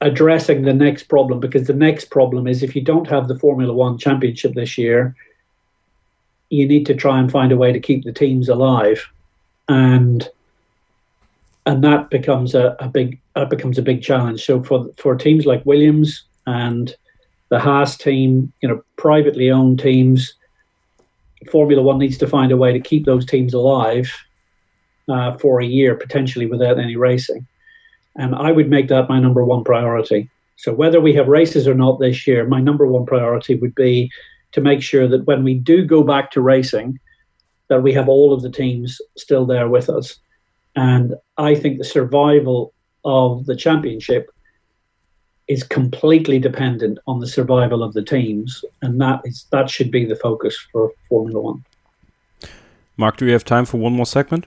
[0.00, 3.72] addressing the next problem because the next problem is if you don't have the Formula
[3.72, 5.14] One Championship this year,
[6.50, 9.08] you need to try and find a way to keep the teams alive,
[9.68, 10.28] and
[11.64, 14.44] and that becomes a, a big that becomes a big challenge.
[14.44, 16.92] So for for teams like Williams and
[17.50, 20.34] the Haas team, you know, privately owned teams,
[21.50, 24.12] Formula One needs to find a way to keep those teams alive
[25.08, 27.46] uh, for a year, potentially without any racing.
[28.16, 30.30] And I would make that my number one priority.
[30.56, 34.10] So whether we have races or not this year, my number one priority would be
[34.52, 36.98] to make sure that when we do go back to racing,
[37.68, 40.16] that we have all of the teams still there with us.
[40.76, 42.72] And I think the survival
[43.04, 44.30] of the championship
[45.48, 50.04] is completely dependent on the survival of the teams, and that is that should be
[50.04, 51.64] the focus for Formula One.
[52.96, 54.46] Mark, do we have time for one more segment?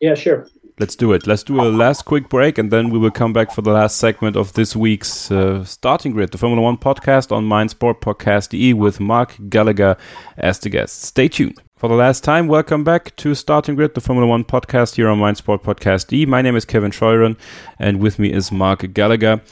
[0.00, 0.46] Yeah, sure.
[0.78, 1.26] Let's do it.
[1.26, 3.98] Let's do a last quick break, and then we will come back for the last
[3.98, 8.72] segment of this week's uh, Starting Grid, the Formula One podcast on Mindsport Podcast E
[8.72, 9.96] with Mark Gallagher
[10.38, 11.02] as the guest.
[11.02, 11.60] Stay tuned.
[11.76, 15.18] For the last time, welcome back to Starting Grid, the Formula One podcast here on
[15.18, 16.24] Mindsport Podcast E.
[16.24, 17.36] My name is Kevin Scheuren,
[17.78, 19.42] and with me is Mark Gallagher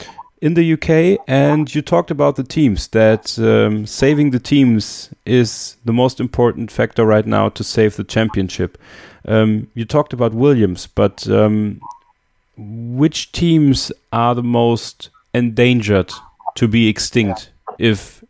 [0.41, 5.77] in the UK, and you talked about the teams that um, saving the teams is
[5.85, 8.77] the most important factor right now to save the championship.
[9.27, 11.79] Um, you talked about Williams, but um,
[12.57, 16.11] which teams are the most endangered
[16.55, 18.23] to be extinct if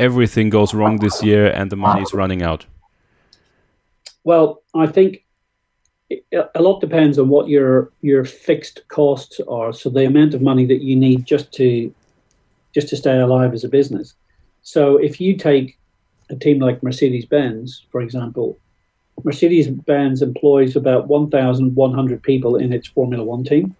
[0.00, 2.66] everything goes wrong this year and the money is running out?
[4.24, 5.21] Well, I think
[6.54, 9.72] a lot depends on what your your fixed costs are.
[9.72, 11.92] So the amount of money that you need just to
[12.74, 14.14] just to stay alive as a business.
[14.62, 15.78] So if you take
[16.30, 18.58] a team like Mercedes Benz, for example,
[19.24, 23.76] Mercedes Benz employs about 1,100 people in its Formula One team.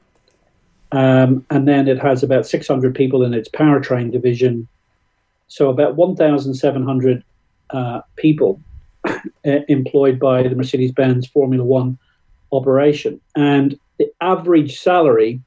[0.92, 4.68] Um, and then it has about 600 people in its powertrain division.
[5.48, 7.24] So about 1,700
[7.70, 8.60] uh, people
[9.44, 11.98] employed by the Mercedes Benz Formula One
[12.52, 13.20] operation.
[13.34, 15.40] And the average salary,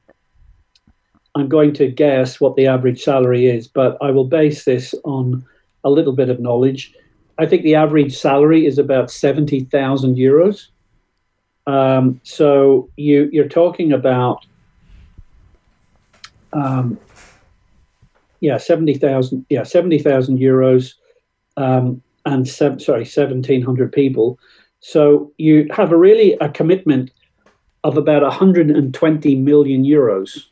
[1.34, 5.44] I'm going to guess what the average salary is, but I will base this on
[5.84, 6.94] a little bit of knowledge.
[7.38, 10.68] I think the average salary is about 70,000 euros.
[11.66, 14.46] Um, so you, you're talking about,
[16.52, 16.98] um,
[18.40, 20.94] yeah, 70,000, yeah, 70,000 euros,
[21.56, 24.38] um, and se- sorry, 1,700 people.
[24.86, 27.10] So you have a really a commitment
[27.82, 30.44] of about 120 million euros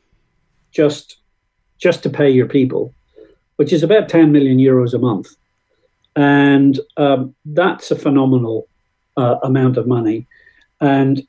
[0.73, 1.19] just
[1.79, 2.93] just to pay your people,
[3.59, 5.29] which is about 10 million euros a month,
[6.17, 8.67] and um, that's a phenomenal
[9.17, 10.27] uh, amount of money.
[10.81, 11.25] And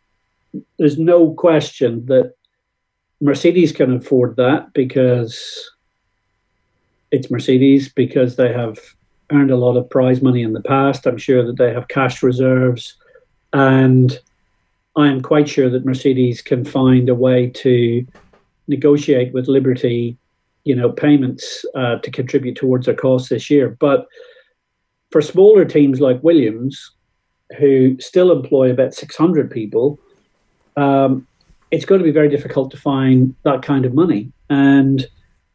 [0.80, 2.34] there's no question that
[3.22, 5.70] Mercedes can afford that because
[7.12, 8.80] it's Mercedes, because they have
[9.32, 11.06] earned a lot of prize money in the past.
[11.06, 12.96] I'm sure that they have cash reserves.
[13.54, 14.20] And
[14.96, 18.06] I am quite sure that Mercedes can find a way to
[18.68, 20.18] negotiate with Liberty,
[20.64, 23.76] you know, payments uh, to contribute towards their costs this year.
[23.80, 24.08] But
[25.12, 26.92] for smaller teams like Williams,
[27.58, 30.00] who still employ about 600 people,
[30.78, 31.28] um,
[31.72, 34.32] it's going to be very difficult to find that kind of money.
[34.50, 35.06] And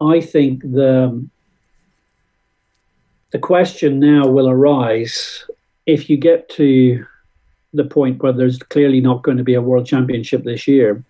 [0.00, 1.26] I think the
[3.30, 5.44] the question now will arise
[5.86, 7.04] if you get to
[7.72, 11.02] the point where there's clearly not going to be a world championship this year.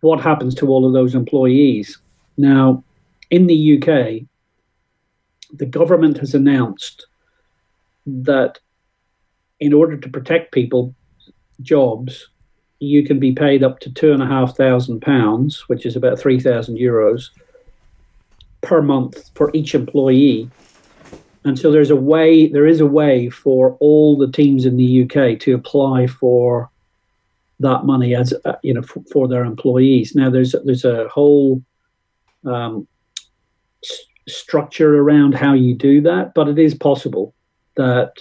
[0.00, 1.98] What happens to all of those employees?
[2.36, 2.82] Now,
[3.30, 4.26] in the UK,
[5.52, 7.06] the government has announced
[8.06, 8.58] that
[9.60, 10.94] in order to protect people
[11.62, 12.28] jobs,
[12.78, 16.18] you can be paid up to two and a half thousand pounds, which is about
[16.18, 17.30] three thousand euros
[18.60, 20.50] per month for each employee.
[21.46, 25.04] And so there's a way, there is a way for all the teams in the
[25.04, 26.68] UK to apply for
[27.60, 30.16] that money as uh, you know for, for, their employees.
[30.16, 31.62] Now there's there's a whole
[32.44, 32.88] um,
[33.84, 37.32] s- structure around how you do that, but it is possible
[37.76, 38.18] that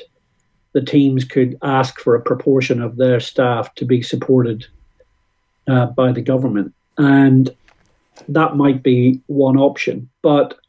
[0.73, 4.68] the teams could ask for a proportion of their staff to be supported
[5.68, 6.76] uh, by the government.
[6.99, 7.49] And
[8.30, 10.11] that might be one option.
[10.22, 10.60] But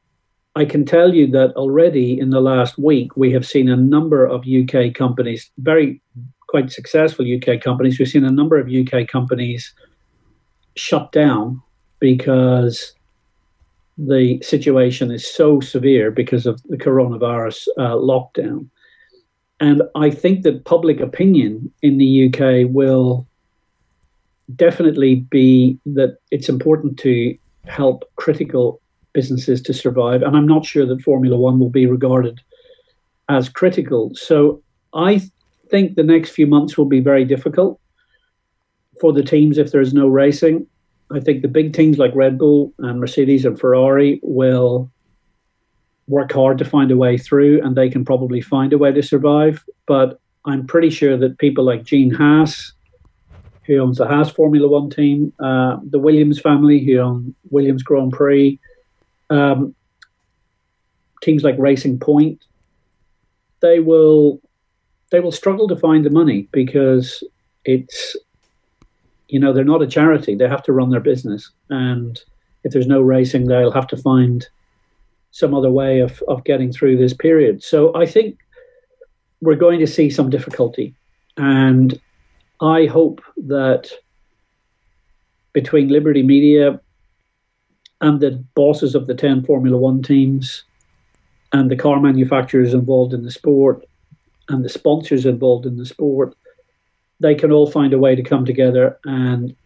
[0.56, 4.24] I can tell you that already in the last week, we have seen a number
[4.24, 6.00] of UK companies, very
[6.48, 9.74] quite successful UK companies, we've seen a number of UK companies
[10.74, 11.60] shut down
[12.00, 12.94] because
[13.98, 18.66] the situation is so severe because of the coronavirus uh, lockdown.
[19.60, 23.26] And I think that public opinion in the UK will
[24.54, 28.80] definitely be that it's important to help critical
[29.16, 30.20] businesses to survive.
[30.22, 32.36] And I'm not sure that Formula One will be regarded
[33.28, 34.12] as critical.
[34.14, 34.62] So
[34.92, 35.22] I
[35.70, 37.80] think the next few months will be very difficult
[39.00, 40.66] for the teams if there's no racing.
[41.10, 44.90] I think the big teams like Red Bull and Mercedes and Ferrari will
[46.08, 49.02] work hard to find a way through, and they can probably find a way to
[49.02, 49.64] survive.
[49.86, 52.72] But I'm pretty sure that people like Gene Haas,
[53.66, 58.12] who owns the Haas Formula One team, uh, the Williams family, who own Williams Grand
[58.12, 58.60] Prix,
[59.30, 59.74] um,
[61.22, 62.42] teams like Racing Point,
[63.60, 64.40] they will
[65.10, 67.22] they will struggle to find the money because
[67.64, 68.16] it's
[69.28, 72.20] you know they're not a charity; they have to run their business, and
[72.64, 74.46] if there's no racing, they'll have to find
[75.30, 77.62] some other way of, of getting through this period.
[77.62, 78.38] So I think
[79.40, 80.94] we're going to see some difficulty.
[81.36, 82.00] And
[82.60, 83.90] I hope that
[85.52, 86.80] between Liberty Media
[88.00, 90.64] and the bosses of the 10 Formula One teams
[91.52, 93.84] and the car manufacturers involved in the sport
[94.48, 96.34] and the sponsors involved in the sport,
[97.20, 99.56] they can all find a way to come together and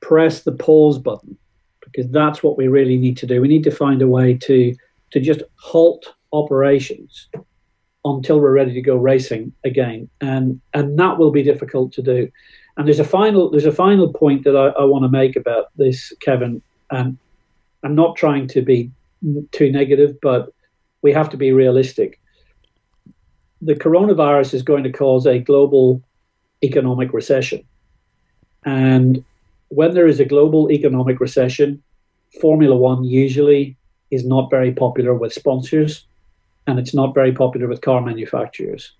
[0.00, 1.36] press the pause button
[1.80, 3.40] because that's what we really need to do.
[3.40, 4.74] We need to find a way to
[5.12, 7.28] to just halt operations
[8.04, 12.30] until we're ready to go racing again, and and that will be difficult to do.
[12.76, 15.66] And there's a final there's a final point that I, I want to make about
[15.76, 16.60] this, Kevin.
[16.94, 17.18] And
[17.82, 18.90] I'm not trying to be
[19.52, 20.52] too negative, but
[21.02, 22.20] we have to be realistic.
[23.60, 26.02] The coronavirus is going to cause a global
[26.62, 27.64] economic recession,
[28.64, 29.24] and
[29.68, 31.82] when there is a global economic recession,
[32.40, 33.76] Formula One usually
[34.10, 36.06] is not very popular with sponsors
[36.66, 38.92] and it's not very popular with car manufacturers.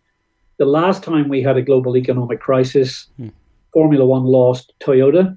[0.59, 3.29] The last time we had a global economic crisis, hmm.
[3.73, 5.37] Formula One lost Toyota,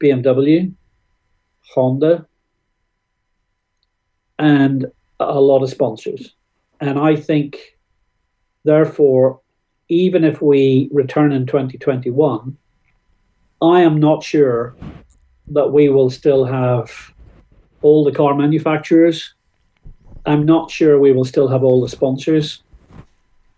[0.00, 0.72] BMW,
[1.72, 2.26] Honda,
[4.38, 4.86] and
[5.20, 6.34] a lot of sponsors.
[6.80, 7.76] And I think,
[8.64, 9.40] therefore,
[9.88, 12.56] even if we return in 2021,
[13.62, 14.74] I am not sure
[15.48, 17.12] that we will still have
[17.82, 19.34] all the car manufacturers.
[20.26, 22.62] I'm not sure we will still have all the sponsors.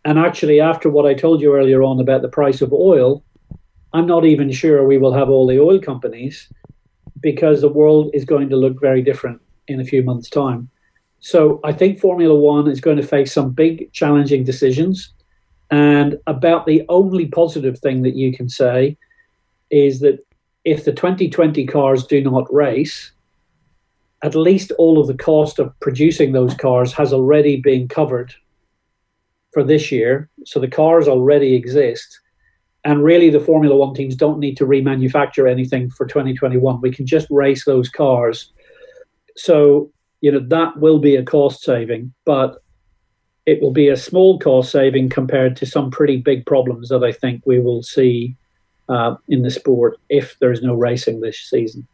[0.05, 3.23] And actually, after what I told you earlier on about the price of oil,
[3.93, 6.49] I'm not even sure we will have all the oil companies
[7.21, 10.69] because the world is going to look very different in a few months' time.
[11.21, 15.13] So I think Formula One is going to face some big, challenging decisions.
[15.71, 18.97] And about the only positive thing that you can say
[19.71, 20.25] is that
[20.65, 23.13] if the 2020 cars do not race,
[24.23, 28.35] at least all of the cost of producing those cars has already been covered
[29.53, 30.29] for this year.
[30.45, 32.21] So the cars already exist.
[32.87, 36.81] And really, the Formula One teams don't need to remanufacture anything for 2021.
[36.81, 38.53] We can just race those cars.
[39.35, 39.91] So,
[40.21, 42.63] you know, that will be a cost saving, but
[43.45, 47.11] it will be a small cost saving compared to some pretty big problems that I
[47.11, 48.37] think we will see
[48.89, 51.89] uh, in the sport if there's no racing this season.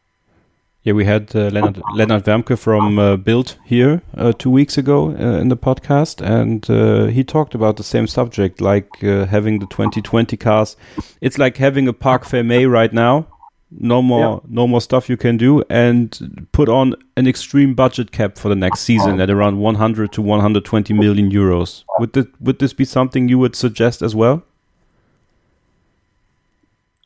[0.85, 5.11] Yeah, we had uh, Leonard, Lennart Wermke from uh, Bild here uh, two weeks ago
[5.11, 9.61] uh, in the podcast, and uh, he talked about the same subject, like uh, having
[9.61, 10.77] the 2020 cars.
[11.21, 13.29] It's like having a Parc Fermé right now.
[13.71, 14.49] No more, yeah.
[14.49, 18.57] no more stuff you can do, and put on an extreme budget cap for the
[18.57, 21.85] next season at around 100 to 120 million euros.
[22.01, 24.43] Would this, would this be something you would suggest as well?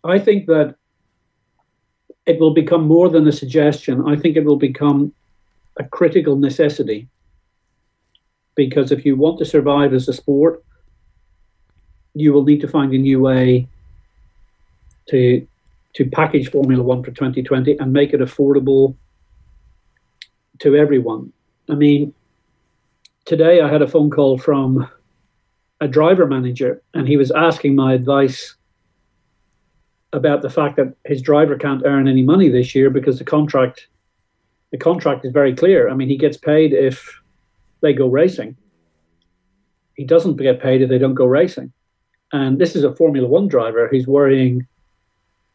[0.03, 0.77] I think that
[2.27, 4.03] it will become more than a suggestion.
[4.07, 5.15] I think it will become
[5.79, 7.09] a critical necessity.
[8.55, 10.65] Because if you want to survive as a sport,
[12.15, 13.69] you will need to find a new way
[15.11, 15.47] to
[15.95, 18.97] to package Formula One for 2020 and make it affordable
[20.59, 21.33] to everyone.
[21.71, 22.13] I mean,
[23.25, 24.87] today I had a phone call from
[25.81, 28.57] a driver manager, and he was asking my advice
[30.13, 33.89] about the fact that his driver can't earn any money this year because the contract
[34.73, 35.89] the contract is very clear.
[35.89, 37.21] I mean, he gets paid if
[37.83, 38.57] they go racing.
[39.95, 41.73] He doesn't get paid if they don't go racing.
[42.33, 44.67] And this is a Formula One driver who's worrying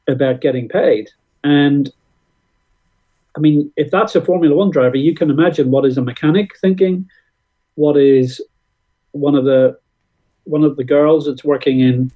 [0.07, 1.09] about getting paid.
[1.43, 1.91] And
[3.35, 6.57] I mean, if that's a Formula One driver, you can imagine what is a mechanic
[6.59, 7.09] thinking,
[7.75, 8.41] what is
[9.11, 9.77] one of the
[10.45, 12.11] one of the girls that's working in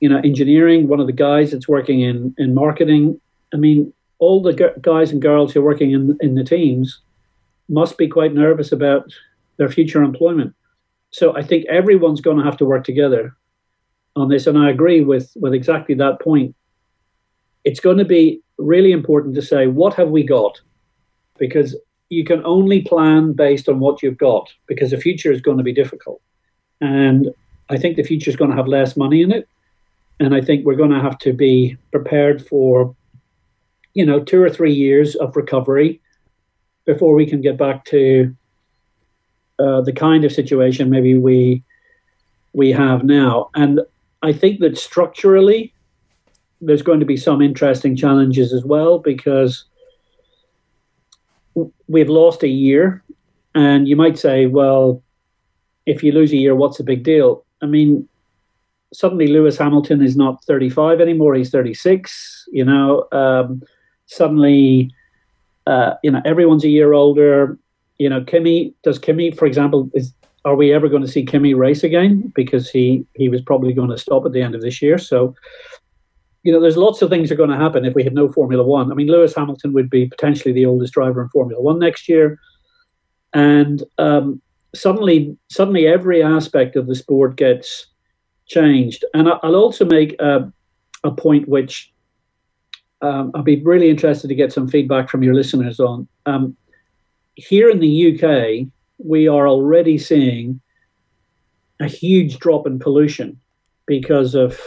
[0.00, 3.20] you know, engineering, one of the guys that's working in, in marketing.
[3.52, 7.00] I mean, all the guys and girls who are working in, in the teams
[7.68, 9.12] must be quite nervous about
[9.56, 10.54] their future employment.
[11.10, 13.36] So I think everyone's going to have to work together
[14.16, 14.46] on this.
[14.46, 16.54] And I agree with, with exactly that point.
[17.64, 20.60] It's going to be really important to say, what have we got?
[21.38, 21.76] Because
[22.08, 25.64] you can only plan based on what you've got because the future is going to
[25.64, 26.20] be difficult.
[26.80, 27.28] And
[27.68, 29.48] I think the future is going to have less money in it.
[30.20, 32.94] And I think we're going to have to be prepared for,
[33.94, 36.00] you know, two or three years of recovery
[36.84, 38.34] before we can get back to
[39.58, 41.62] uh, the kind of situation maybe we
[42.52, 43.50] we have now.
[43.54, 43.80] And
[44.22, 45.72] I think that structurally,
[46.60, 49.64] there's going to be some interesting challenges as well because
[51.86, 53.02] we've lost a year.
[53.54, 55.02] And you might say, well,
[55.86, 57.44] if you lose a year, what's the big deal?
[57.62, 58.08] I mean,
[58.92, 62.48] suddenly Lewis Hamilton is not 35 anymore; he's 36.
[62.52, 63.62] You know, um,
[64.06, 64.90] suddenly,
[65.66, 67.58] uh, you know, everyone's a year older.
[67.98, 70.12] You know, Kimi does Kimi, for example, is
[70.44, 72.32] are we ever going to see Kimi race again?
[72.34, 74.98] Because he he was probably going to stop at the end of this year.
[74.98, 75.34] So,
[76.42, 78.64] you know, there's lots of things are going to happen if we have no Formula
[78.64, 78.90] One.
[78.90, 82.38] I mean, Lewis Hamilton would be potentially the oldest driver in Formula One next year,
[83.34, 84.40] and um,
[84.74, 87.86] suddenly, suddenly every aspect of the sport gets
[88.48, 89.04] changed.
[89.14, 90.50] And I'll also make a,
[91.04, 91.92] a point which
[93.00, 96.08] um, I'll be really interested to get some feedback from your listeners on.
[96.26, 96.56] Um,
[97.36, 98.66] here in the UK,
[98.98, 100.60] we are already seeing
[101.80, 103.38] a huge drop in pollution
[103.86, 104.58] because of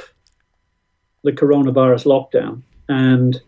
[1.24, 2.62] the coronavirus lockdown.
[2.88, 3.41] And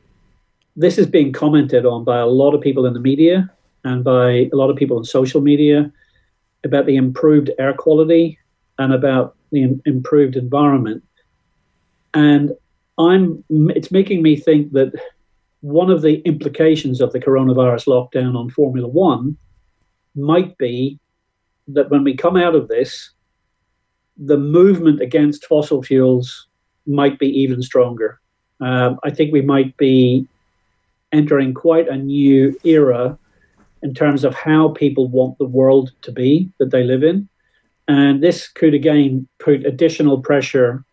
[0.76, 3.50] this is being commented on by a lot of people in the media
[3.86, 5.92] and by a lot of people on social media
[6.64, 8.38] about the improved air quality
[8.80, 11.04] and about the improved environment.
[12.14, 12.52] And
[12.98, 14.94] I'm it's making me think that
[15.62, 19.38] one of the implications of the coronavirus lockdown on Formula One
[20.16, 21.00] might be
[21.68, 23.12] that when we come out of this,
[24.18, 26.48] the movement against fossil fuels
[26.86, 28.20] might be even stronger.
[28.60, 30.28] Um, I think we might be
[31.12, 33.18] entering quite a new era
[33.82, 37.28] in terms of how people want the world to be that they live in.
[37.88, 40.84] And this could again put additional pressure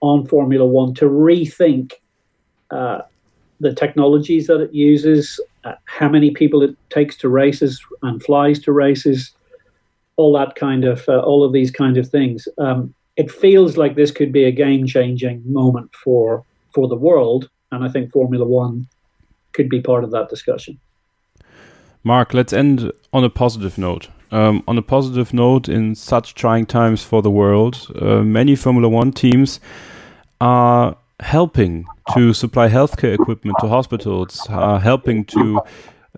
[0.00, 1.94] on Formula One to rethink
[2.70, 3.02] uh,
[3.60, 8.58] the technologies that it uses, uh, how many people it takes to races and flies
[8.60, 9.32] to races,
[10.16, 12.46] all that kind of, uh, all of these kind of things.
[12.58, 17.84] Um, it feels like this could be a game-changing moment for for the world, and
[17.84, 18.86] I think Formula One
[19.52, 20.78] could be part of that discussion.
[22.02, 24.08] Mark, let's end on a positive note.
[24.34, 28.88] Um, on a positive note, in such trying times for the world, uh, many Formula
[28.88, 29.60] One teams
[30.40, 35.60] are helping to supply healthcare equipment to hospitals, are helping to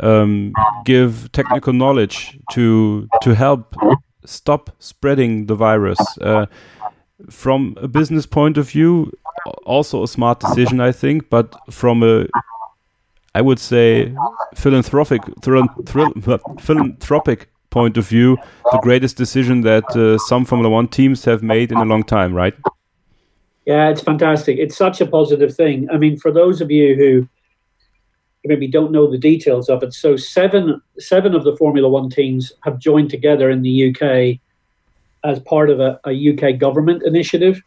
[0.00, 0.54] um,
[0.86, 3.76] give technical knowledge to to help
[4.24, 5.98] stop spreading the virus.
[6.18, 6.46] Uh,
[7.28, 9.12] from a business point of view,
[9.66, 12.28] also a smart decision, I think, but from a
[13.34, 14.14] I would say
[14.54, 15.20] philanthropic
[16.60, 18.38] philanthropic point of view,
[18.72, 22.32] the greatest decision that uh, some Formula One teams have made in a long time,
[22.32, 22.54] right?
[23.66, 24.56] Yeah, it's fantastic.
[24.58, 25.86] It's such a positive thing.
[25.90, 27.28] I mean, for those of you who
[28.46, 32.50] maybe don't know the details of it, so seven seven of the Formula One teams
[32.64, 34.40] have joined together in the UK
[35.30, 37.60] as part of a, a UK government initiative.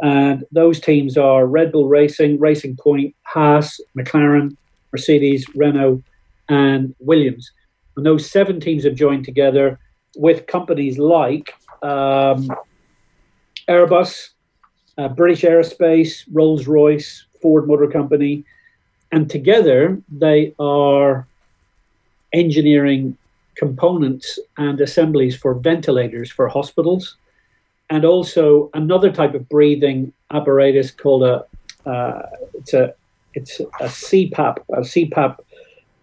[0.00, 4.56] And those teams are Red Bull Racing, Racing Point, Haas, McLaren,
[4.92, 6.00] Mercedes, Renault,
[6.48, 7.50] and Williams.
[7.98, 9.80] And those seven teams have joined together
[10.16, 11.52] with companies like
[11.82, 12.48] um,
[13.68, 14.28] Airbus,
[14.96, 18.44] uh, British Aerospace, Rolls Royce, Ford Motor Company,
[19.10, 21.26] and together they are
[22.32, 23.18] engineering
[23.56, 27.16] components and assemblies for ventilators for hospitals,
[27.90, 31.44] and also another type of breathing apparatus called a
[31.84, 32.22] uh,
[32.54, 32.94] it's a
[33.34, 34.58] it's a CPAP.
[34.72, 35.38] A CPAP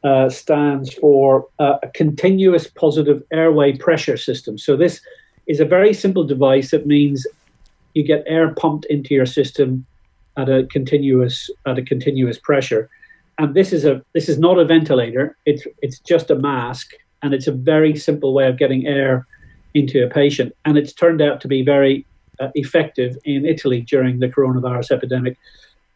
[0.06, 4.56] uh, stands for uh, a continuous positive airway pressure system.
[4.56, 5.02] So this
[5.48, 7.26] is a very simple device that means
[7.96, 9.84] you get air pumped into your system
[10.38, 12.88] at a continuous at a continuous pressure.
[13.40, 15.38] And this is a this is not a ventilator.
[15.48, 16.92] It's it's just a mask,
[17.24, 19.26] and it's a very simple way of getting air
[19.74, 20.54] into a patient.
[20.66, 22.06] And it's turned out to be very
[22.40, 25.36] uh, effective in Italy during the coronavirus epidemic.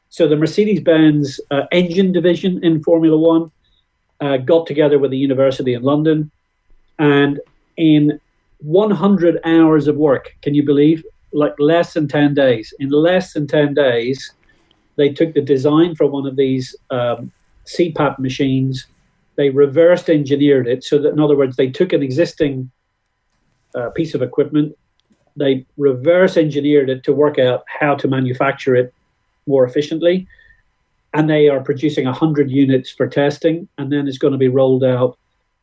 [0.10, 3.52] So the Mercedes Benz uh, engine division in Formula One
[4.22, 6.32] uh, got together with the university in London,
[6.98, 7.40] and
[7.78, 8.20] in
[8.60, 11.04] 100 hours of work, can you believe?
[11.32, 12.74] Like less than 10 days.
[12.80, 14.34] In less than 10 days,
[14.98, 17.32] they took the design for one of these um,
[17.66, 18.88] CPAP machines,
[19.36, 22.70] they reversed engineered it so that, in other words, they took an existing
[23.76, 24.78] uh, piece of equipment,
[25.38, 28.94] they reverse engineered it to work out how to manufacture it
[29.48, 30.28] more efficiently.
[31.14, 34.84] And they are producing 100 units for testing, and then it's going to be rolled
[34.84, 35.18] out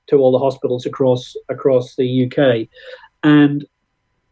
[0.09, 2.69] to all the hospitals across across the UK.
[3.23, 3.65] And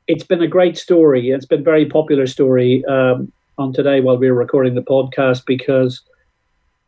[0.06, 1.30] it's been a great story.
[1.30, 5.46] It's been a very popular story um, on today while we were recording the podcast
[5.46, 6.02] because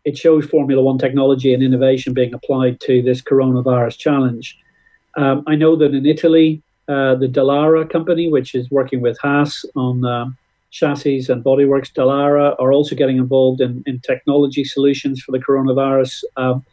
[0.04, 4.58] it shows Formula One technology and innovation being applied to this coronavirus challenge.
[5.16, 9.64] Um, I know that in Italy, uh, the Dallara company, which is working with Haas
[9.74, 10.26] on uh,
[10.76, 16.22] chassis and bodyworks, Dallara are also getting involved in, in technology solutions for the coronavirus
[16.36, 16.64] um,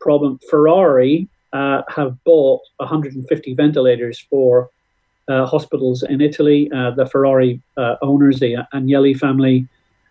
[0.00, 0.38] problem.
[0.50, 4.70] Ferrari uh, have bought 150 ventilators for
[5.28, 6.70] uh, hospitals in Italy.
[6.74, 9.68] Uh, the Ferrari uh, owners, the Agnelli family,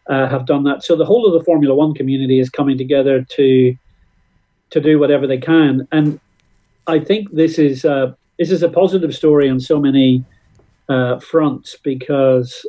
[0.09, 0.83] have done that.
[0.83, 3.75] So the whole of the Formula One community is coming together to
[4.71, 5.87] to do whatever they can.
[5.91, 6.19] And
[6.87, 7.83] I think this is
[8.39, 10.25] this is a positive story on so many
[10.89, 12.65] uh, fronts because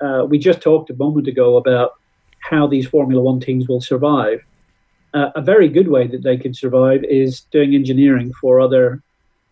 [0.00, 1.92] uh, we just talked a moment ago about
[2.40, 4.44] how these Formula One teams will survive.
[5.12, 9.02] Uh, a very good way that they can survive is doing engineering for other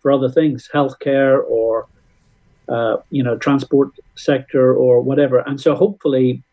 [0.01, 1.87] for other things, healthcare or
[2.69, 5.39] uh, you know transport sector or whatever.
[5.39, 6.43] And so hopefully,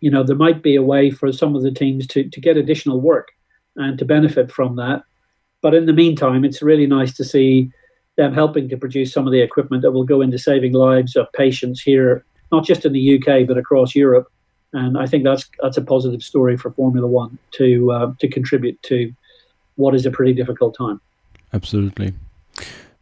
[0.00, 2.56] you know, there might be a way for some of the teams to to get
[2.56, 3.28] additional work
[3.76, 5.02] and to benefit from that.
[5.60, 7.70] But in the meantime, it's really nice to see
[8.16, 11.32] them helping to produce some of the equipment that will go into saving lives of
[11.32, 14.30] patients here not just in the UK but across Europe.
[14.72, 18.82] And I think that's that's a positive story for Formula One to uh, to contribute
[18.82, 19.12] to
[19.76, 21.00] what is a pretty difficult time.
[21.52, 22.12] Absolutely,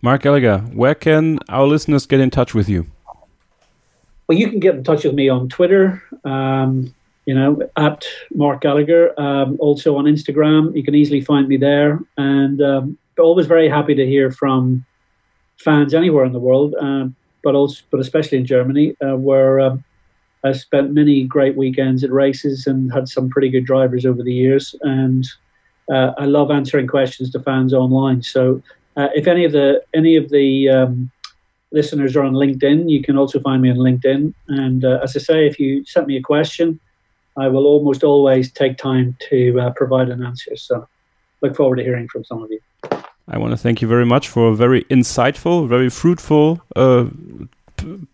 [0.02, 0.58] Mark Gallagher.
[0.58, 2.86] Where can our listeners get in touch with you?
[4.26, 6.02] Well, you can get in touch with me on Twitter.
[6.24, 6.94] Um,
[7.26, 8.04] you know, at
[8.34, 9.18] Mark Gallagher.
[9.20, 12.00] Um, also on Instagram, you can easily find me there.
[12.16, 14.84] And um, always very happy to hear from
[15.58, 16.74] fans anywhere in the world.
[16.80, 19.84] Um, but also, but especially in Germany, uh, where um,
[20.44, 24.34] I spent many great weekends at races and had some pretty good drivers over the
[24.34, 24.74] years.
[24.82, 25.24] And
[25.92, 28.22] uh, I love answering questions to fans online.
[28.22, 28.62] So
[28.96, 31.10] uh, if any of the any of the um,
[31.70, 34.34] listeners are on LinkedIn, you can also find me on LinkedIn.
[34.48, 36.78] And uh, as I say, if you send me a question,
[37.36, 40.56] I will almost always take time to uh, provide an answer.
[40.56, 40.86] So
[41.40, 42.60] look forward to hearing from some of you.
[43.28, 47.06] I want to thank you very much for a very insightful, very fruitful uh,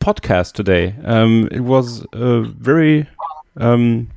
[0.00, 0.94] podcast today.
[1.04, 3.06] Um, it was uh, very.
[3.56, 4.10] Um,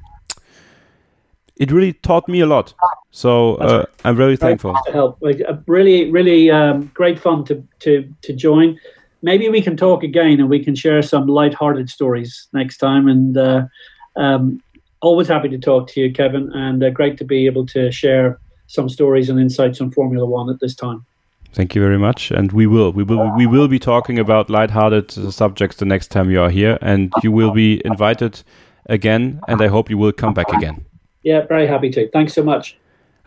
[1.58, 2.74] it really taught me a lot.
[3.12, 4.76] So uh, I'm very thankful.
[4.92, 5.22] help.
[5.24, 8.80] Uh, really, really um, great fun to, to, to join.
[9.22, 13.08] Maybe we can talk again and we can share some light-hearted stories next time.
[13.08, 13.68] And uh,
[14.16, 14.64] um,
[15.02, 18.40] always happy to talk to you, Kevin, and uh, great to be able to share
[18.72, 21.06] some stories and insights on Formula One at this time.
[21.54, 25.12] Thank you very much, and we will, we will, we will be talking about light-hearted
[25.34, 28.42] subjects the next time you are here, and you will be invited
[28.86, 30.86] again, and I hope you will come back again.
[31.24, 32.10] Yeah, very happy to.
[32.12, 32.78] Thanks so much.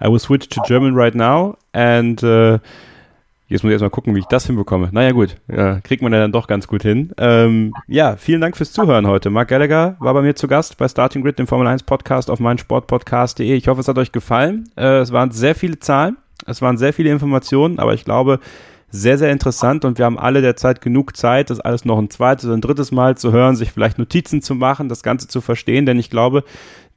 [0.01, 2.59] I will switch to German right now, and uh,
[3.47, 4.89] Jetzt muss ich erstmal gucken, wie ich das hinbekomme.
[4.93, 7.13] Naja, gut, ja, kriegt man ja dann doch ganz gut hin.
[7.19, 9.29] Ähm, ja, vielen Dank fürs Zuhören heute.
[9.29, 12.41] Mark Gallagher war bei mir zu Gast bei Starting Grid, dem Formel 1 Podcast auf
[12.41, 13.55] meinsportpodcast.de.
[13.55, 14.71] Ich hoffe, es hat euch gefallen.
[14.77, 16.17] Äh, es waren sehr viele Zahlen,
[16.47, 18.41] es waren sehr viele Informationen, aber ich glaube,
[18.95, 22.47] sehr, sehr interessant und wir haben alle derzeit genug Zeit, das alles noch ein zweites
[22.47, 25.85] oder ein drittes Mal zu hören, sich vielleicht Notizen zu machen, das Ganze zu verstehen,
[25.85, 26.45] denn ich glaube,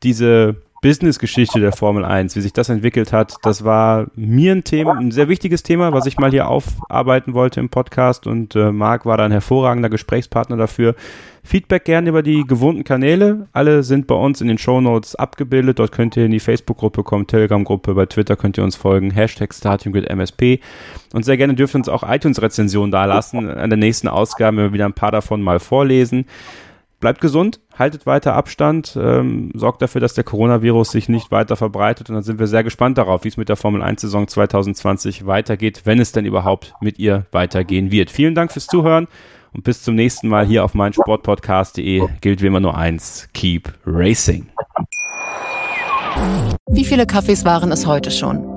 [0.03, 0.57] diese
[0.87, 5.11] Business-Geschichte der Formel 1, wie sich das entwickelt hat, das war mir ein Thema, ein
[5.11, 9.17] sehr wichtiges Thema, was ich mal hier aufarbeiten wollte im Podcast und äh, Marc war
[9.17, 10.95] da ein hervorragender Gesprächspartner dafür.
[11.43, 13.47] Feedback gerne über die gewohnten Kanäle.
[13.51, 15.79] Alle sind bei uns in den Show Notes abgebildet.
[15.79, 19.11] Dort könnt ihr in die Facebook-Gruppe kommen, Telegram-Gruppe, bei Twitter könnt ihr uns folgen.
[19.11, 20.61] Hashtag StartingGridMSP.
[21.13, 23.49] Und sehr gerne dürft ihr uns auch iTunes-Rezensionen dalassen.
[23.49, 26.25] An der nächsten Ausgabe werden wir wieder ein paar davon mal vorlesen.
[26.99, 32.09] Bleibt gesund, haltet weiter Abstand, ähm, sorgt dafür, dass der Coronavirus sich nicht weiter verbreitet
[32.09, 35.27] und dann sind wir sehr gespannt darauf, wie es mit der Formel 1 Saison 2020
[35.27, 38.09] weitergeht, wenn es denn überhaupt mit ihr weitergehen wird.
[38.09, 39.07] Vielen Dank fürs Zuhören
[39.53, 44.47] und bis zum nächsten Mal hier auf meinsportpodcast.de gilt wie immer nur eins, keep racing.
[46.67, 48.56] Wie viele Kaffees waren es heute schon?